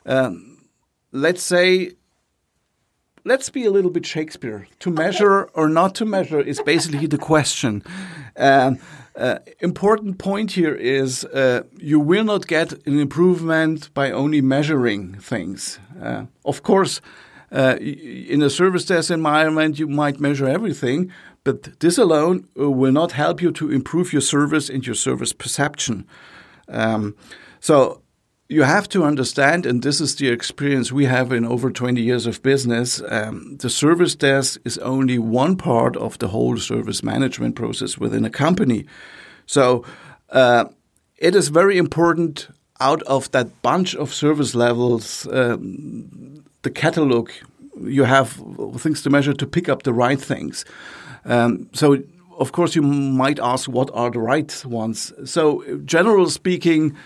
Um, 0.06 0.66
let's 1.12 1.44
say, 1.44 1.92
let's 3.24 3.50
be 3.50 3.66
a 3.66 3.72
little 3.72 3.92
bit 3.92 4.06
Shakespeare. 4.06 4.68
To 4.80 4.90
measure 4.90 5.44
okay. 5.44 5.52
or 5.54 5.70
not 5.70 5.96
to 5.96 6.06
measure 6.06 6.42
is 6.42 6.62
basically 6.62 7.08
the 7.08 7.18
question. 7.18 7.84
Um, 8.36 8.80
uh, 9.22 9.40
important 9.60 10.18
point 10.18 10.52
here 10.52 10.74
is 10.74 11.26
uh, 11.26 11.62
you 11.78 12.00
will 12.00 12.24
not 12.24 12.48
get 12.48 12.74
an 12.88 13.00
improvement 13.00 13.94
by 13.94 14.12
only 14.12 14.42
measuring 14.42 15.14
things. 15.20 15.80
Uh, 16.02 16.26
of 16.44 16.64
course, 16.64 17.02
uh, 17.52 17.76
in 17.80 18.42
a 18.42 18.50
service 18.50 18.86
test 18.86 19.12
environment, 19.12 19.78
you 19.78 19.88
might 19.88 20.20
measure 20.20 20.48
everything, 20.48 21.12
but 21.44 21.80
this 21.80 21.98
alone 21.98 22.48
uh, 22.60 22.72
will 22.72 22.92
not 22.92 23.12
help 23.12 23.42
you 23.42 23.52
to 23.52 23.72
improve 23.72 24.12
your 24.12 24.22
service 24.22 24.70
and 24.70 24.86
your 24.86 24.96
service 24.96 25.34
perception. 25.34 26.08
Um, 26.68 27.16
so 27.60 28.02
you 28.52 28.64
have 28.64 28.90
to 28.90 29.06
understand, 29.06 29.66
and 29.66 29.82
this 29.82 30.02
is 30.02 30.18
the 30.18 30.28
experience 30.28 30.92
we 30.92 31.06
have 31.06 31.32
in 31.32 31.46
over 31.46 31.72
20 31.72 32.02
years 32.02 32.26
of 32.26 32.44
business, 32.44 33.02
um, 33.08 33.56
the 33.62 33.70
service 33.70 34.14
desk 34.14 34.60
is 34.66 34.78
only 34.80 35.18
one 35.18 35.56
part 35.56 35.96
of 35.96 36.18
the 36.18 36.28
whole 36.28 36.58
service 36.58 37.02
management 37.02 37.56
process 37.56 37.98
within 37.98 38.26
a 38.26 38.30
company. 38.30 38.86
So 39.46 39.86
uh, 40.32 40.66
it 41.18 41.34
is 41.34 41.48
very 41.48 41.78
important 41.78 42.50
out 42.82 43.02
of 43.04 43.32
that 43.32 43.62
bunch 43.62 43.96
of 43.96 44.14
service 44.14 44.54
levels, 44.54 45.26
um, 45.32 46.44
the 46.64 46.72
catalog, 46.72 47.32
you 47.82 48.04
have 48.04 48.38
things 48.76 49.02
to 49.04 49.10
measure 49.10 49.34
to 49.34 49.48
pick 49.48 49.70
up 49.70 49.84
the 49.84 49.94
right 49.94 50.20
things. 50.20 50.66
Um, 51.24 51.70
so 51.72 52.04
of 52.38 52.52
course, 52.52 52.76
you 52.76 52.82
might 52.82 53.40
ask 53.40 53.70
what 53.70 53.90
are 53.94 54.10
the 54.10 54.20
right 54.20 54.66
ones. 54.66 55.14
So, 55.26 55.64
generally 55.86 56.32
speaking, 56.32 56.98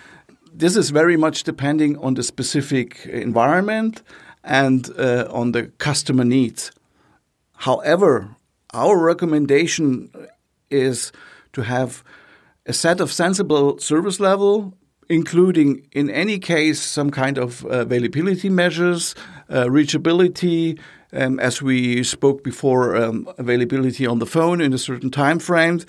this 0.57 0.77
is 0.77 0.89
very 0.89 1.17
much 1.17 1.43
depending 1.43 1.97
on 1.97 2.13
the 2.13 2.23
specific 2.23 3.05
environment 3.05 4.01
and 4.43 4.89
uh, 4.97 5.27
on 5.29 5.51
the 5.51 5.63
customer 5.77 6.23
needs. 6.23 6.71
However, 7.57 8.35
our 8.73 8.97
recommendation 8.97 10.09
is 10.69 11.11
to 11.53 11.63
have 11.63 12.03
a 12.65 12.73
set 12.73 13.01
of 13.01 13.11
sensible 13.11 13.77
service 13.79 14.19
level, 14.19 14.73
including 15.09 15.87
in 15.91 16.09
any 16.09 16.39
case 16.39 16.81
some 16.81 17.11
kind 17.11 17.37
of 17.37 17.65
availability 17.65 18.49
measures, 18.49 19.13
uh, 19.49 19.65
reachability, 19.65 20.79
um, 21.13 21.39
as 21.39 21.61
we 21.61 22.03
spoke 22.03 22.43
before, 22.43 22.95
um, 22.95 23.27
availability 23.37 24.07
on 24.07 24.19
the 24.19 24.25
phone 24.25 24.61
in 24.61 24.73
a 24.73 24.77
certain 24.77 25.11
time 25.11 25.39
frame, 25.39 25.81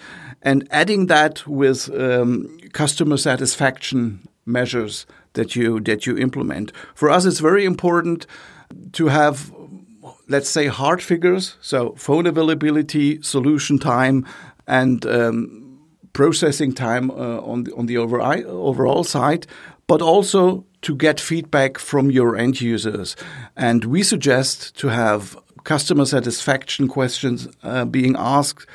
and 0.42 0.66
adding 0.70 1.06
that 1.06 1.46
with 1.46 1.88
um, 1.98 2.58
customer 2.72 3.16
satisfaction 3.16 4.28
measures 4.46 5.06
that 5.34 5.54
you 5.56 5.80
that 5.80 6.06
you 6.06 6.16
implement. 6.16 6.72
For 6.94 7.10
us, 7.10 7.26
it's 7.26 7.40
very 7.40 7.64
important 7.64 8.26
to 8.92 9.08
have, 9.08 9.52
let's 10.28 10.48
say, 10.48 10.66
hard 10.66 11.02
figures. 11.02 11.56
So 11.60 11.94
phone 11.96 12.26
availability, 12.26 13.20
solution 13.22 13.78
time, 13.78 14.24
and 14.66 15.04
um, 15.06 15.78
processing 16.12 16.72
time 16.72 17.10
uh, 17.10 17.40
on 17.40 17.64
the 17.64 17.74
on 17.74 17.86
the 17.86 17.98
overall 17.98 19.04
side, 19.04 19.46
but 19.86 20.00
also 20.00 20.64
to 20.82 20.94
get 20.94 21.20
feedback 21.20 21.78
from 21.78 22.10
your 22.10 22.36
end 22.36 22.60
users. 22.60 23.16
And 23.56 23.84
we 23.84 24.02
suggest 24.02 24.76
to 24.76 24.88
have 24.88 25.36
customer 25.64 26.04
satisfaction 26.04 26.86
questions 26.86 27.48
uh, 27.64 27.84
being 27.84 28.14
asked 28.16 28.66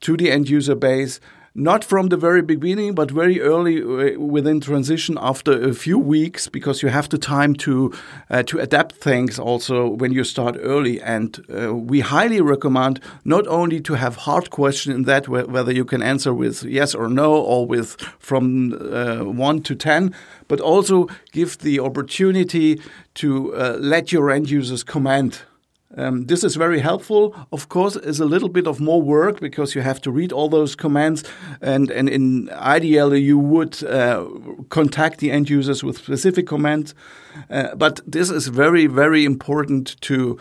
to 0.00 0.16
the 0.16 0.30
end 0.30 0.48
user 0.48 0.76
base 0.76 1.20
not 1.56 1.82
from 1.84 2.08
the 2.08 2.16
very 2.18 2.42
beginning, 2.42 2.94
but 2.94 3.10
very 3.10 3.40
early 3.40 3.82
uh, 3.82 4.20
within 4.20 4.60
transition 4.60 5.16
after 5.20 5.52
a 5.52 5.72
few 5.72 5.98
weeks, 5.98 6.48
because 6.48 6.82
you 6.82 6.90
have 6.90 7.08
the 7.08 7.18
time 7.18 7.54
to 7.54 7.92
uh, 8.30 8.42
to 8.42 8.58
adapt 8.58 8.96
things 8.96 9.38
also 9.38 9.88
when 9.88 10.12
you 10.12 10.24
start 10.24 10.56
early. 10.60 11.00
And 11.00 11.38
uh, 11.48 11.74
we 11.74 12.00
highly 12.00 12.40
recommend 12.42 13.00
not 13.24 13.46
only 13.46 13.80
to 13.80 13.94
have 13.94 14.16
hard 14.16 14.50
question 14.50 14.92
in 14.92 15.04
that 15.04 15.28
whether 15.28 15.72
you 15.72 15.84
can 15.84 16.02
answer 16.02 16.34
with 16.34 16.62
yes 16.62 16.94
or 16.94 17.08
no 17.08 17.34
or 17.34 17.66
with 17.66 17.96
from 18.18 18.72
uh, 18.74 19.24
one 19.24 19.62
to 19.62 19.74
ten, 19.74 20.14
but 20.48 20.60
also 20.60 21.08
give 21.32 21.58
the 21.58 21.80
opportunity 21.80 22.80
to 23.14 23.54
uh, 23.54 23.76
let 23.80 24.12
your 24.12 24.30
end 24.30 24.50
users 24.50 24.84
comment 24.84 25.44
um, 25.94 26.26
this 26.26 26.42
is 26.42 26.56
very 26.56 26.80
helpful. 26.80 27.34
Of 27.52 27.68
course, 27.68 27.96
is 27.96 28.20
a 28.20 28.24
little 28.24 28.48
bit 28.48 28.66
of 28.66 28.80
more 28.80 29.00
work 29.00 29.40
because 29.40 29.74
you 29.74 29.82
have 29.82 30.00
to 30.02 30.10
read 30.10 30.32
all 30.32 30.48
those 30.48 30.74
commands, 30.74 31.22
and 31.60 31.90
and 31.90 32.08
in 32.08 32.50
ideally 32.50 33.20
you 33.20 33.38
would 33.38 33.82
uh, 33.84 34.26
contact 34.68 35.18
the 35.18 35.30
end 35.30 35.48
users 35.48 35.84
with 35.84 35.98
specific 35.98 36.46
commands. 36.46 36.94
Uh, 37.50 37.74
but 37.76 38.00
this 38.06 38.30
is 38.30 38.48
very 38.48 38.86
very 38.88 39.24
important 39.24 40.00
to 40.00 40.38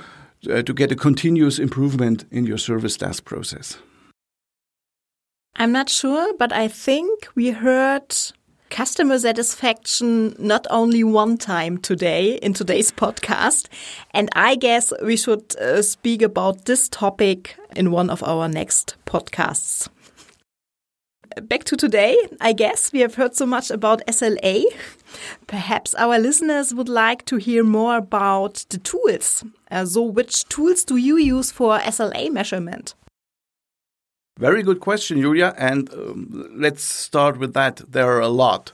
uh, 0.50 0.64
to 0.64 0.74
get 0.74 0.92
a 0.92 0.96
continuous 0.96 1.60
improvement 1.60 2.26
in 2.32 2.46
your 2.46 2.58
service 2.58 2.98
desk 2.98 3.24
process. 3.26 3.78
I'm 5.58 5.72
not 5.72 5.90
sure, 5.90 6.34
but 6.38 6.52
I 6.52 6.68
think 6.68 7.28
we 7.36 7.52
heard 7.52 8.16
customer 8.70 9.18
satisfaction 9.20 10.36
not 10.40 10.66
only 10.70 11.04
one 11.04 11.38
time 11.38 11.78
today 11.78 12.36
in 12.36 12.54
today's 12.54 12.92
podcast. 12.92 13.68
And 14.12 14.30
I 14.34 14.56
guess 14.56 14.92
we 15.02 15.18
should 15.18 15.56
uh, 15.58 15.82
speak 15.82 16.22
about 16.22 16.66
this 16.66 16.90
topic 16.90 17.56
in 17.76 17.92
one 17.92 18.10
of 18.10 18.24
our 18.24 18.48
next 18.48 18.96
podcasts. 19.06 19.88
Back 21.42 21.66
to 21.66 21.76
today, 21.76 22.18
I 22.40 22.54
guess 22.54 22.94
we 22.94 23.02
have 23.02 23.16
heard 23.16 23.36
so 23.36 23.46
much 23.46 23.70
about 23.70 24.06
SLA. 24.08 24.64
Perhaps 25.48 25.94
our 25.96 26.18
listeners 26.18 26.74
would 26.74 26.88
like 26.88 27.26
to 27.26 27.36
hear 27.36 27.64
more 27.64 27.98
about 27.98 28.66
the 28.70 28.78
tools. 28.78 29.44
Uh, 29.70 29.86
so, 29.86 30.02
which 30.04 30.48
tools 30.48 30.86
do 30.86 30.96
you 30.96 31.18
use 31.18 31.52
for 31.52 31.78
SLA 31.80 32.32
measurement? 32.32 32.96
Very 34.38 34.64
good 34.64 34.82
question, 34.82 35.22
Julia. 35.22 35.54
And 35.58 35.90
um, 35.94 36.52
let's 36.58 36.84
start 36.84 37.38
with 37.38 37.54
that. 37.54 37.82
There 37.90 38.12
are 38.12 38.20
a 38.20 38.28
lot. 38.28 38.74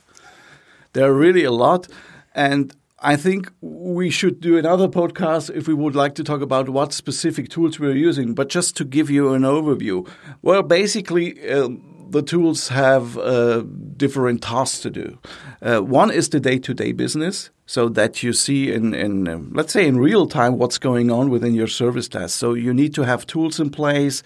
There 0.93 1.05
are 1.05 1.13
really 1.13 1.43
a 1.43 1.51
lot. 1.51 1.87
And 2.33 2.75
I 2.97 3.15
think 3.15 3.51
we 3.61 4.09
should 4.09 4.41
do 4.41 4.57
another 4.57 4.87
podcast 4.87 5.55
if 5.55 5.67
we 5.67 5.75
would 5.75 5.95
like 5.95 6.15
to 6.15 6.23
talk 6.23 6.41
about 6.41 6.69
what 6.69 6.93
specific 6.93 7.49
tools 7.49 7.79
we're 7.79 7.95
using. 7.95 8.33
But 8.33 8.49
just 8.49 8.75
to 8.77 8.83
give 8.83 9.11
you 9.11 9.33
an 9.33 9.43
overview, 9.43 10.09
well, 10.41 10.63
basically, 10.63 11.39
uh, 11.47 11.69
the 12.09 12.23
tools 12.23 12.69
have 12.69 13.17
uh, 13.19 13.61
different 13.97 14.41
tasks 14.41 14.79
to 14.81 14.89
do. 14.89 15.19
Uh, 15.61 15.81
one 15.81 16.09
is 16.09 16.29
the 16.29 16.39
day 16.39 16.57
to 16.57 16.73
day 16.73 16.91
business, 16.91 17.51
so 17.67 17.87
that 17.89 18.23
you 18.23 18.33
see 18.33 18.71
in, 18.71 18.95
in 18.95 19.27
um, 19.27 19.51
let's 19.53 19.73
say, 19.73 19.85
in 19.85 19.99
real 19.99 20.25
time 20.27 20.57
what's 20.57 20.79
going 20.79 21.11
on 21.11 21.29
within 21.29 21.53
your 21.53 21.67
service 21.67 22.07
desk. 22.07 22.37
So 22.37 22.55
you 22.55 22.73
need 22.73 22.95
to 22.95 23.03
have 23.03 23.27
tools 23.27 23.59
in 23.59 23.69
place 23.69 24.23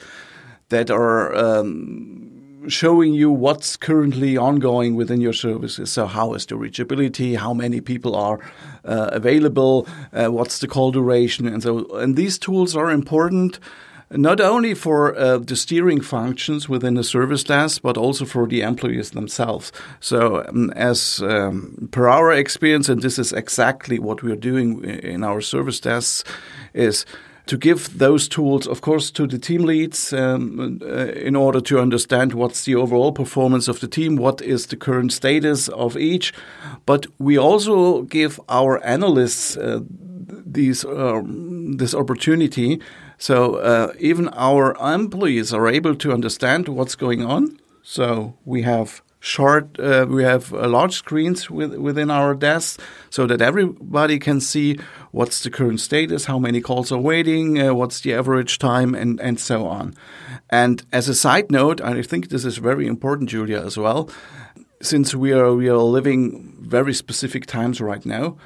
that 0.70 0.90
are 0.90 1.34
um, 1.36 2.70
showing 2.70 3.14
you 3.14 3.30
what's 3.30 3.78
currently 3.78 4.38
ongoing 4.38 4.96
within 4.96 5.22
your 5.22 5.34
services. 5.34 5.92
So, 5.92 6.06
how 6.06 6.34
is 6.34 6.46
the 6.46 6.56
reachability? 6.56 7.38
How 7.38 7.54
many 7.54 7.82
people 7.82 8.16
are 8.16 8.40
uh, 8.84 9.10
available? 9.12 9.88
Uh, 10.12 10.28
what's 10.28 10.60
the 10.60 10.68
call 10.68 10.92
duration? 10.92 11.48
And 11.48 11.62
so, 11.62 11.86
and 11.98 12.16
these 12.16 12.38
tools 12.38 12.76
are 12.76 12.92
important 12.92 13.60
not 14.12 14.40
only 14.40 14.74
for 14.74 15.16
uh, 15.18 15.40
the 15.40 15.56
steering 15.56 16.00
functions 16.00 16.70
within 16.70 16.94
the 16.94 17.04
service 17.04 17.44
desk, 17.44 17.82
but 17.82 17.98
also 17.98 18.26
for 18.26 18.48
the 18.48 18.62
employees 18.62 19.12
themselves. 19.12 19.72
So, 20.00 20.46
um, 20.48 20.70
as 20.72 21.22
um, 21.24 21.90
per 21.92 22.08
our 22.08 22.32
experience, 22.32 22.88
and 22.88 23.02
this 23.02 23.18
is 23.18 23.34
exactly 23.34 24.00
what 24.00 24.22
we're 24.22 24.36
doing 24.36 24.84
in 24.84 25.24
our 25.24 25.42
service 25.42 25.80
desks, 25.80 26.24
is 26.74 27.06
to 27.46 27.58
give 27.58 27.98
those 27.98 28.28
tools, 28.28 28.68
of 28.68 28.82
course, 28.82 29.12
to 29.12 29.28
the 29.28 29.38
team 29.38 29.64
leads 29.64 30.14
um, 30.14 30.80
uh, 30.82 31.12
in 31.14 31.36
order 31.36 31.62
to 31.62 31.80
understand 31.80 32.34
what's 32.34 32.66
the 32.66 32.76
overall 32.76 33.12
performance 33.12 33.68
of 33.68 33.80
the 33.80 33.88
team, 33.88 34.16
what 34.16 34.42
is 34.42 34.68
the 34.68 34.76
current 34.76 35.14
status 35.14 35.68
of 35.70 35.96
each. 35.96 36.34
But 36.86 37.06
we 37.20 37.38
also 37.38 38.02
give 38.04 38.40
our 38.50 38.84
analysts 38.84 39.58
uh, 39.58 39.82
these 40.46 40.86
um, 40.86 41.78
this 41.78 41.94
opportunity. 41.94 42.82
So 43.18 43.56
uh, 43.56 43.94
even 44.00 44.30
our 44.30 44.76
employees 44.94 45.54
are 45.54 45.68
able 45.68 45.96
to 45.96 46.12
understand 46.12 46.68
what's 46.68 46.96
going 46.96 47.24
on. 47.24 47.60
So 47.84 48.34
we 48.46 48.64
have 48.64 49.02
short. 49.26 49.80
Uh, 49.80 50.06
we 50.08 50.24
have 50.24 50.54
uh, 50.54 50.68
large 50.68 50.94
screens 50.94 51.50
with, 51.50 51.76
within 51.76 52.12
our 52.12 52.36
desks 52.36 52.78
so 53.10 53.26
that 53.26 53.42
everybody 53.42 54.20
can 54.20 54.40
see 54.40 54.78
what's 55.12 55.42
the 55.44 55.50
current 55.50 55.80
status, 55.80 56.26
how 56.26 56.38
many 56.38 56.62
calls 56.62 56.92
are 56.92 57.02
waiting, 57.02 57.60
uh, 57.60 57.74
what's 57.74 58.02
the 58.02 58.14
average 58.14 58.60
time, 58.60 58.94
and 58.94 59.20
and 59.20 59.40
so 59.40 59.68
on. 59.68 59.96
And 60.50 60.84
as 60.92 61.10
a 61.10 61.16
side 61.16 61.52
note, 61.52 61.82
I 61.82 62.02
think 62.04 62.30
this 62.30 62.46
is 62.46 62.58
very 62.58 62.86
important, 62.86 63.30
Julia, 63.30 63.66
as 63.66 63.78
well, 63.78 64.10
since 64.82 65.16
we 65.16 65.34
are 65.34 65.54
we 65.54 65.70
are 65.70 65.78
living 65.78 66.56
very 66.62 66.94
specific 66.94 67.46
times 67.46 67.82
right 67.82 68.06
now. 68.06 68.38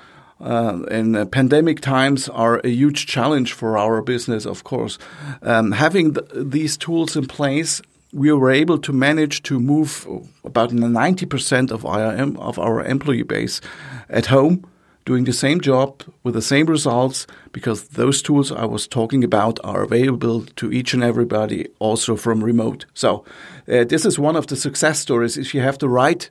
Uh, 0.41 0.83
and 0.89 1.17
uh, 1.17 1.25
pandemic 1.25 1.81
times 1.81 2.29
are 2.29 2.61
a 2.63 2.69
huge 2.69 3.05
challenge 3.05 3.51
for 3.51 3.77
our 3.77 4.01
business, 4.01 4.45
of 4.45 4.63
course. 4.63 4.97
Um, 5.41 5.73
having 5.73 6.13
th 6.13 6.25
these 6.33 6.77
tools 6.77 7.15
in 7.15 7.25
place 7.27 7.81
we 8.11 8.31
were 8.31 8.51
able 8.51 8.77
to 8.79 8.93
manage 8.93 9.43
to 9.43 9.59
move 9.59 10.07
about 10.43 10.71
90% 10.71 11.71
of 11.71 11.85
our, 11.85 12.13
of 12.39 12.59
our 12.59 12.83
employee 12.83 13.23
base 13.23 13.61
at 14.09 14.27
home 14.27 14.65
doing 15.05 15.23
the 15.23 15.33
same 15.33 15.59
job 15.59 16.03
with 16.23 16.35
the 16.35 16.41
same 16.41 16.67
results 16.67 17.25
because 17.51 17.89
those 17.89 18.21
tools 18.21 18.51
I 18.51 18.65
was 18.65 18.87
talking 18.87 19.23
about 19.23 19.59
are 19.63 19.81
available 19.81 20.45
to 20.57 20.71
each 20.71 20.93
and 20.93 21.03
everybody 21.03 21.67
also 21.79 22.15
from 22.15 22.43
remote. 22.43 22.85
So 22.93 23.25
uh, 23.67 23.85
this 23.85 24.05
is 24.05 24.19
one 24.19 24.35
of 24.35 24.47
the 24.47 24.55
success 24.55 24.99
stories. 24.99 25.37
If 25.37 25.55
you 25.55 25.61
have 25.61 25.79
the 25.79 25.89
right 25.89 26.29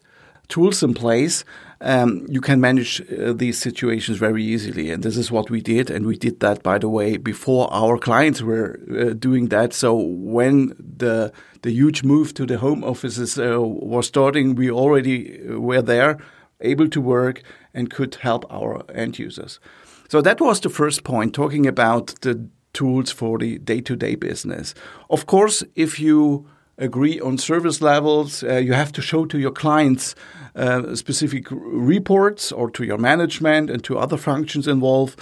tools 0.49 0.83
in 0.83 0.95
place, 0.95 1.45
um, 1.81 2.27
you 2.29 2.41
can 2.41 2.61
manage 2.61 3.01
uh, 3.13 3.33
these 3.33 3.59
situations 3.59 4.19
very 4.19 4.43
easily. 4.43 4.91
And 4.91 5.03
this 5.03 5.17
is 5.17 5.31
what 5.31 5.51
we 5.51 5.61
did. 5.61 5.91
And 5.91 6.07
we 6.07 6.17
did 6.17 6.41
that, 6.41 6.63
by 6.63 6.79
the 6.79 6.89
way, 6.89 7.17
before 7.17 7.73
our 7.73 7.99
clients 7.99 8.43
were 8.43 8.81
uh, 8.91 9.13
doing 9.13 9.49
that. 9.49 9.73
So 9.73 9.95
when 9.95 10.75
the 10.79 11.33
the 11.63 11.71
huge 11.71 12.05
move 12.05 12.35
to 12.35 12.47
the 12.47 12.59
home 12.59 12.85
offices 12.85 13.39
uh, 13.39 13.61
was 13.61 14.07
starting, 14.07 14.55
we 14.55 14.71
already 14.71 15.41
uh, 15.41 15.59
were 15.59 15.83
there, 15.83 16.19
able 16.61 16.89
to 16.89 17.01
work, 17.01 17.43
and 17.75 17.91
could 17.91 18.15
help 18.17 18.45
our 18.51 18.85
end 18.95 19.19
users. 19.19 19.61
So 20.09 20.23
that 20.23 20.41
was 20.41 20.61
the 20.61 20.71
first 20.71 21.03
point, 21.05 21.35
talking 21.35 21.67
about 21.67 22.15
the 22.21 22.49
tools 22.73 23.11
for 23.13 23.39
the 23.39 23.59
day 23.59 23.81
to 23.81 23.97
day 23.97 24.17
business. 24.17 24.75
Of 25.11 25.27
course, 25.27 25.65
if 25.75 25.99
you 25.99 26.47
agree 26.79 27.21
on 27.21 27.39
service 27.39 27.81
levels, 27.81 28.43
uh, 28.43 28.57
you 28.57 28.73
have 28.73 28.93
to 28.93 29.03
show 29.03 29.27
to 29.27 29.39
your 29.39 29.51
clients 29.51 30.15
uh, 30.55 30.95
specific 30.95 31.47
reports 31.51 32.53
or 32.53 32.71
to 32.71 32.85
your 32.85 32.99
management 32.99 33.71
and 33.71 33.85
to 33.85 33.99
other 33.99 34.17
functions 34.17 34.67
involved. 34.67 35.21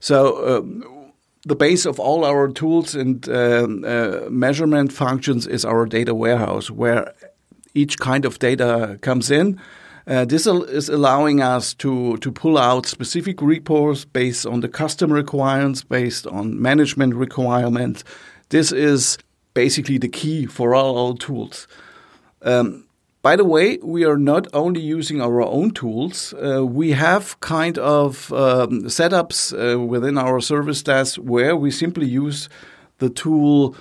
So, 0.00 0.58
um, 0.58 0.84
the 1.44 1.56
base 1.56 1.86
of 1.86 1.98
all 1.98 2.24
our 2.24 2.48
tools 2.48 2.94
and 2.94 3.26
um, 3.28 3.84
uh, 3.84 4.28
measurement 4.28 4.92
functions 4.92 5.46
is 5.46 5.64
our 5.64 5.86
data 5.86 6.14
warehouse, 6.14 6.70
where 6.70 7.14
each 7.74 7.98
kind 7.98 8.24
of 8.24 8.38
data 8.38 8.98
comes 9.00 9.30
in. 9.30 9.58
Uh, 10.06 10.24
this 10.24 10.46
is 10.46 10.88
allowing 10.88 11.40
us 11.40 11.74
to, 11.74 12.16
to 12.18 12.32
pull 12.32 12.58
out 12.58 12.86
specific 12.86 13.40
reports 13.40 14.04
based 14.04 14.46
on 14.46 14.60
the 14.60 14.68
customer 14.68 15.14
requirements, 15.14 15.84
based 15.84 16.26
on 16.26 16.60
management 16.60 17.14
requirements. 17.14 18.04
This 18.48 18.72
is 18.72 19.18
basically 19.64 19.98
the 19.98 20.08
key 20.20 20.46
for 20.46 20.68
all 20.76 20.94
our 21.02 21.16
tools. 21.16 21.66
Um, 22.42 22.84
by 23.22 23.34
the 23.36 23.48
way, 23.54 23.78
we 23.82 24.04
are 24.10 24.20
not 24.32 24.46
only 24.52 24.80
using 24.80 25.20
our 25.20 25.40
own 25.42 25.70
tools, 25.72 26.32
uh, 26.34 26.64
we 26.80 26.88
have 26.92 27.24
kind 27.40 27.76
of 27.78 28.32
um, 28.32 28.84
setups 28.84 29.52
uh, 29.52 29.76
within 29.92 30.16
our 30.16 30.40
service 30.40 30.82
desk 30.82 31.16
where 31.34 31.54
we 31.56 31.70
simply 31.70 32.06
use 32.06 32.48
the 32.98 33.10
tools 33.10 33.74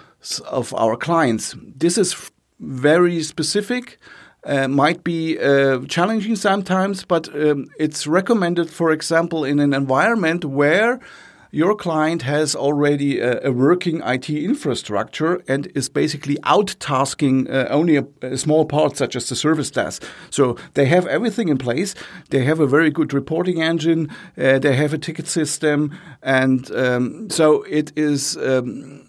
of 0.60 0.74
our 0.74 0.96
clients. 0.98 1.56
This 1.84 1.98
is 1.98 2.32
very 2.60 3.22
specific. 3.24 4.00
Uh, 4.44 4.68
might 4.68 5.04
be 5.04 5.38
uh, 5.38 5.80
challenging 5.88 6.36
sometimes, 6.36 7.06
but 7.06 7.28
um, 7.36 7.68
it's 7.78 8.08
recommended, 8.08 8.70
for 8.70 8.92
example, 8.92 9.46
in 9.46 9.60
an 9.60 9.74
environment 9.74 10.44
where 10.46 11.00
your 11.58 11.76
client 11.76 12.22
has 12.22 12.56
already 12.56 13.20
a, 13.20 13.48
a, 13.48 13.52
working 13.52 14.00
IT 14.06 14.30
infrastructure 14.30 15.42
and 15.48 15.66
is 15.74 15.90
basically 15.90 16.38
out 16.44 16.76
tasking 16.80 17.50
uh, 17.50 17.66
only 17.72 17.96
a, 17.98 18.06
a, 18.22 18.38
small 18.38 18.64
part, 18.64 18.96
such 18.96 19.16
as 19.16 19.28
the 19.28 19.36
service 19.36 19.72
desk. 19.72 20.04
So 20.30 20.56
they 20.76 20.86
have 20.86 21.08
everything 21.08 21.50
in 21.50 21.58
place. 21.58 21.96
They 22.30 22.44
have 22.44 22.60
a 22.60 22.68
very 22.68 22.92
good 22.92 23.12
reporting 23.12 23.60
engine. 23.60 24.12
Uh, 24.38 24.60
they 24.60 24.76
have 24.76 24.94
a 24.94 25.00
ticket 25.00 25.28
system, 25.28 25.98
and 26.22 26.70
um, 26.72 27.30
so 27.32 27.64
it 27.64 27.92
is. 27.96 28.38
Um, 28.38 29.04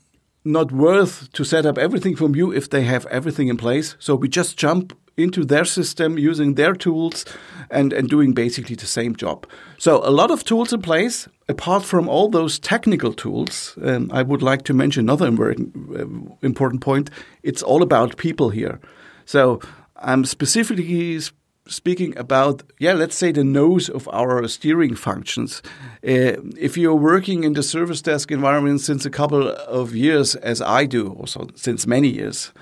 not 0.45 0.73
worth 0.73 1.31
to 1.33 1.45
set 1.45 1.67
up 1.67 1.77
everything 1.77 2.17
from 2.17 2.35
you 2.35 2.51
if 2.51 2.71
they 2.71 2.83
have 2.83 3.05
everything 3.07 3.49
in 3.49 3.57
place. 3.59 3.97
So 3.99 4.15
we 4.15 4.29
just 4.29 4.57
jump 4.57 4.97
into 5.19 5.45
their 5.45 5.65
system 5.65 6.19
using 6.19 6.55
their 6.55 6.75
tools 6.75 7.25
and, 7.71 7.93
and 7.93 8.09
doing 8.09 8.33
basically 8.33 8.77
the 8.77 8.87
same 8.87 9.15
job. 9.15 9.47
So, 9.79 10.01
a 10.05 10.11
lot 10.11 10.31
of 10.31 10.45
tools 10.45 10.73
in 10.73 10.83
place. 10.83 11.29
Apart 11.51 11.83
from 11.83 12.09
all 12.11 12.29
those 12.29 12.59
technical 12.59 13.15
tools, 13.15 13.79
um, 13.83 14.11
I 14.13 14.23
would 14.23 14.43
like 14.43 14.63
to 14.65 14.75
mention 14.75 15.09
another 15.09 15.29
uh, 15.29 16.05
important 16.43 16.83
point. 16.83 17.11
It's 17.43 17.63
all 17.63 17.83
about 17.83 18.19
people 18.19 18.51
here. 18.51 18.81
So, 19.25 19.61
I'm 19.97 20.25
specifically 20.25 21.21
speaking 21.67 22.17
about, 22.19 22.63
yeah, 22.79 22.93
let's 22.93 23.17
say 23.17 23.33
the 23.33 23.45
nose 23.45 23.89
of 23.89 24.09
our 24.09 24.47
steering 24.49 24.95
functions. 24.95 25.63
Uh, 26.07 26.41
if 26.59 26.77
you're 26.77 26.95
working 26.95 27.45
in 27.45 27.53
the 27.53 27.63
service 27.63 28.03
desk 28.03 28.31
environment 28.31 28.81
since 28.81 29.05
a 29.05 29.11
couple 29.11 29.49
of 29.49 29.95
years, 29.95 30.35
as 30.37 30.61
I 30.61 30.87
do, 30.87 31.13
also 31.13 31.49
since 31.55 31.87
many 31.87 32.09
years, 32.09 32.53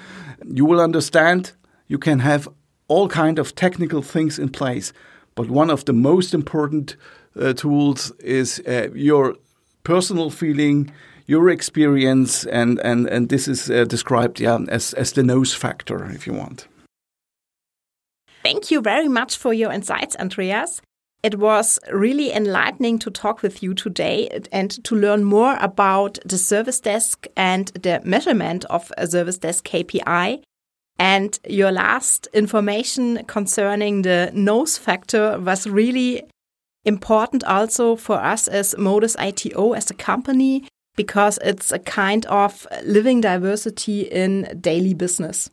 you 0.45 0.65
will 0.65 0.81
understand 0.81 1.53
you 1.89 1.99
can 1.99 2.21
have 2.21 2.49
all 2.89 3.09
kind 3.09 3.39
of 3.39 3.55
technical 3.55 4.03
things 4.03 4.39
in 4.39 4.49
place, 4.49 4.93
but 5.35 5.49
one 5.49 5.71
of 5.71 5.85
the 5.85 5.93
most 5.93 6.35
important 6.35 6.97
uh, 7.41 7.53
tools 7.53 8.13
is 8.21 8.63
uh, 8.67 8.89
your 8.95 9.37
personal 9.85 10.31
feeling, 10.31 10.93
your 11.27 11.51
experience, 11.51 12.47
and 12.47 12.79
and 12.81 13.07
and 13.09 13.29
this 13.29 13.49
is 13.49 13.71
uh, 13.71 13.85
described 13.85 14.41
yeah 14.41 14.59
as 14.69 14.95
as 14.95 15.13
the 15.13 15.23
nose 15.23 15.55
factor, 15.55 16.11
if 16.11 16.27
you 16.27 16.33
want. 16.33 16.69
Thank 18.43 18.71
you 18.71 18.81
very 18.81 19.09
much 19.09 19.37
for 19.37 19.53
your 19.53 19.73
insights, 19.73 20.17
Andreas. 20.17 20.81
It 21.23 21.39
was 21.39 21.81
really 21.93 22.31
enlightening 22.31 23.01
to 23.01 23.11
talk 23.11 23.43
with 23.43 23.61
you 23.61 23.75
today 23.75 24.29
and 24.53 24.71
to 24.85 24.95
learn 24.95 25.25
more 25.25 25.57
about 25.61 26.19
the 26.25 26.39
service 26.39 26.81
desk 26.81 27.27
and 27.37 27.69
the 27.69 28.01
measurement 28.05 28.65
of 28.67 28.93
a 28.97 29.09
service 29.09 29.39
desk 29.39 29.67
KPI 29.67 30.43
and 30.99 31.39
your 31.49 31.73
last 31.73 32.29
information 32.33 33.25
concerning 33.27 34.03
the 34.03 34.31
nose 34.35 34.79
factor 34.79 35.39
was 35.39 35.67
really 35.67 36.25
important 36.85 37.45
also 37.45 37.97
for 37.97 38.17
us 38.17 38.49
as 38.49 38.77
Modus 38.79 39.17
ITO 39.19 39.73
as 39.73 39.91
a 39.91 39.95
company 39.95 40.67
because 40.97 41.39
it's 41.43 41.73
a 41.73 41.79
kind 41.79 42.25
of 42.27 42.67
living 42.85 43.21
diversity 43.21 44.03
in 44.03 44.59
daily 44.61 44.95
business. 44.95 45.51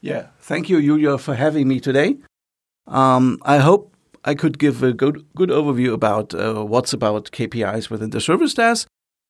Yeah, 0.00 0.26
thank 0.38 0.68
you, 0.68 0.80
Julia, 0.80 1.18
for 1.18 1.34
having 1.34 1.66
me 1.66 1.80
today. 1.80 2.18
Um, 2.86 3.38
I 3.42 3.58
hope 3.58 3.94
I 4.24 4.34
could 4.34 4.58
give 4.58 4.82
a 4.82 4.92
good 4.92 5.24
good 5.34 5.50
overview 5.50 5.92
about 5.92 6.34
uh, 6.34 6.62
what's 6.62 6.92
about 6.92 7.30
KPIs 7.30 7.90
within 7.90 8.10
the 8.10 8.20
service 8.20 8.54
desk, 8.54 8.86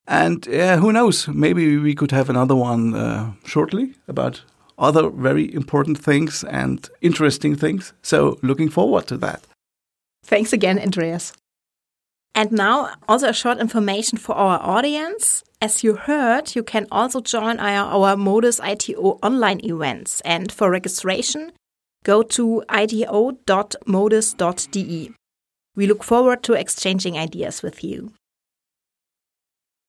and 0.07 0.47
uh, 0.49 0.77
who 0.77 0.93
knows, 0.93 1.29
maybe 1.29 1.79
we 1.79 1.95
could 1.95 2.11
have 2.11 2.29
another 2.29 2.57
one 2.57 2.95
uh, 2.95 3.33
shortly 3.45 3.95
about 4.09 4.43
other 4.79 5.09
very 5.11 5.53
important 5.55 5.99
things 5.99 6.45
and 6.45 6.89
interesting 7.01 7.57
things. 7.57 7.93
So, 8.03 8.39
looking 8.43 8.69
forward 8.69 9.07
to 9.09 9.17
that. 9.19 9.43
Thanks 10.25 10.53
again, 10.53 10.79
Andreas. 10.79 11.33
And 12.35 12.51
now, 12.51 12.95
also 13.09 13.29
a 13.29 13.33
short 13.33 13.59
information 13.59 14.19
for 14.19 14.35
our 14.35 14.59
audience. 14.61 15.45
As 15.61 15.85
you 15.85 15.95
heard, 15.95 16.57
you 16.57 16.65
can 16.65 16.87
also 16.91 17.21
join 17.21 17.61
our, 17.61 17.87
our 17.93 18.17
Modus 18.17 18.59
ITO 18.61 19.21
online 19.23 19.61
events. 19.65 20.21
And 20.23 20.51
for 20.51 20.69
registration, 20.71 21.53
go 22.03 22.23
to 22.23 22.65
ito.modus.de. 22.75 23.13
We 25.77 25.87
look 25.87 26.05
forward 26.05 26.43
to 26.45 26.55
exchanging 26.55 27.17
ideas 27.17 27.63
with 27.63 27.85
you. 27.85 28.13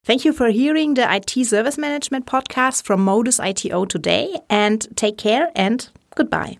Thank 0.05 0.23
you 0.23 0.33
for 0.33 0.49
hearing 0.49 0.93
the 0.93 1.15
IT 1.15 1.47
Service 1.47 1.79
Management 1.79 2.27
podcast 2.27 2.83
from 2.83 3.03
Modus 3.03 3.39
ITO 3.39 3.85
today, 3.85 4.39
and 4.51 4.87
take 4.95 5.17
care 5.17 5.49
and 5.55 5.89
goodbye. 6.13 6.59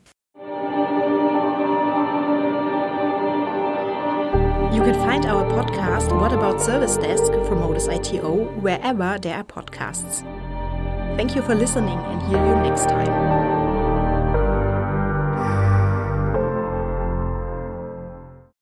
You 4.73 4.81
can 4.81 4.95
find 4.95 5.27
our 5.27 5.45
podcast, 5.45 6.19
What 6.19 6.33
About 6.33 6.59
Service 6.59 6.97
Desk, 6.97 7.31
from 7.47 7.59
Modus 7.59 7.87
ITO, 7.87 8.45
wherever 8.61 9.19
there 9.21 9.35
are 9.35 9.43
podcasts. 9.43 10.23
Thank 11.15 11.35
you 11.35 11.43
for 11.43 11.53
listening, 11.53 11.99
and 11.99 12.21
hear 12.23 12.43
you 12.43 12.55
next 12.67 12.89
time. 12.89 13.64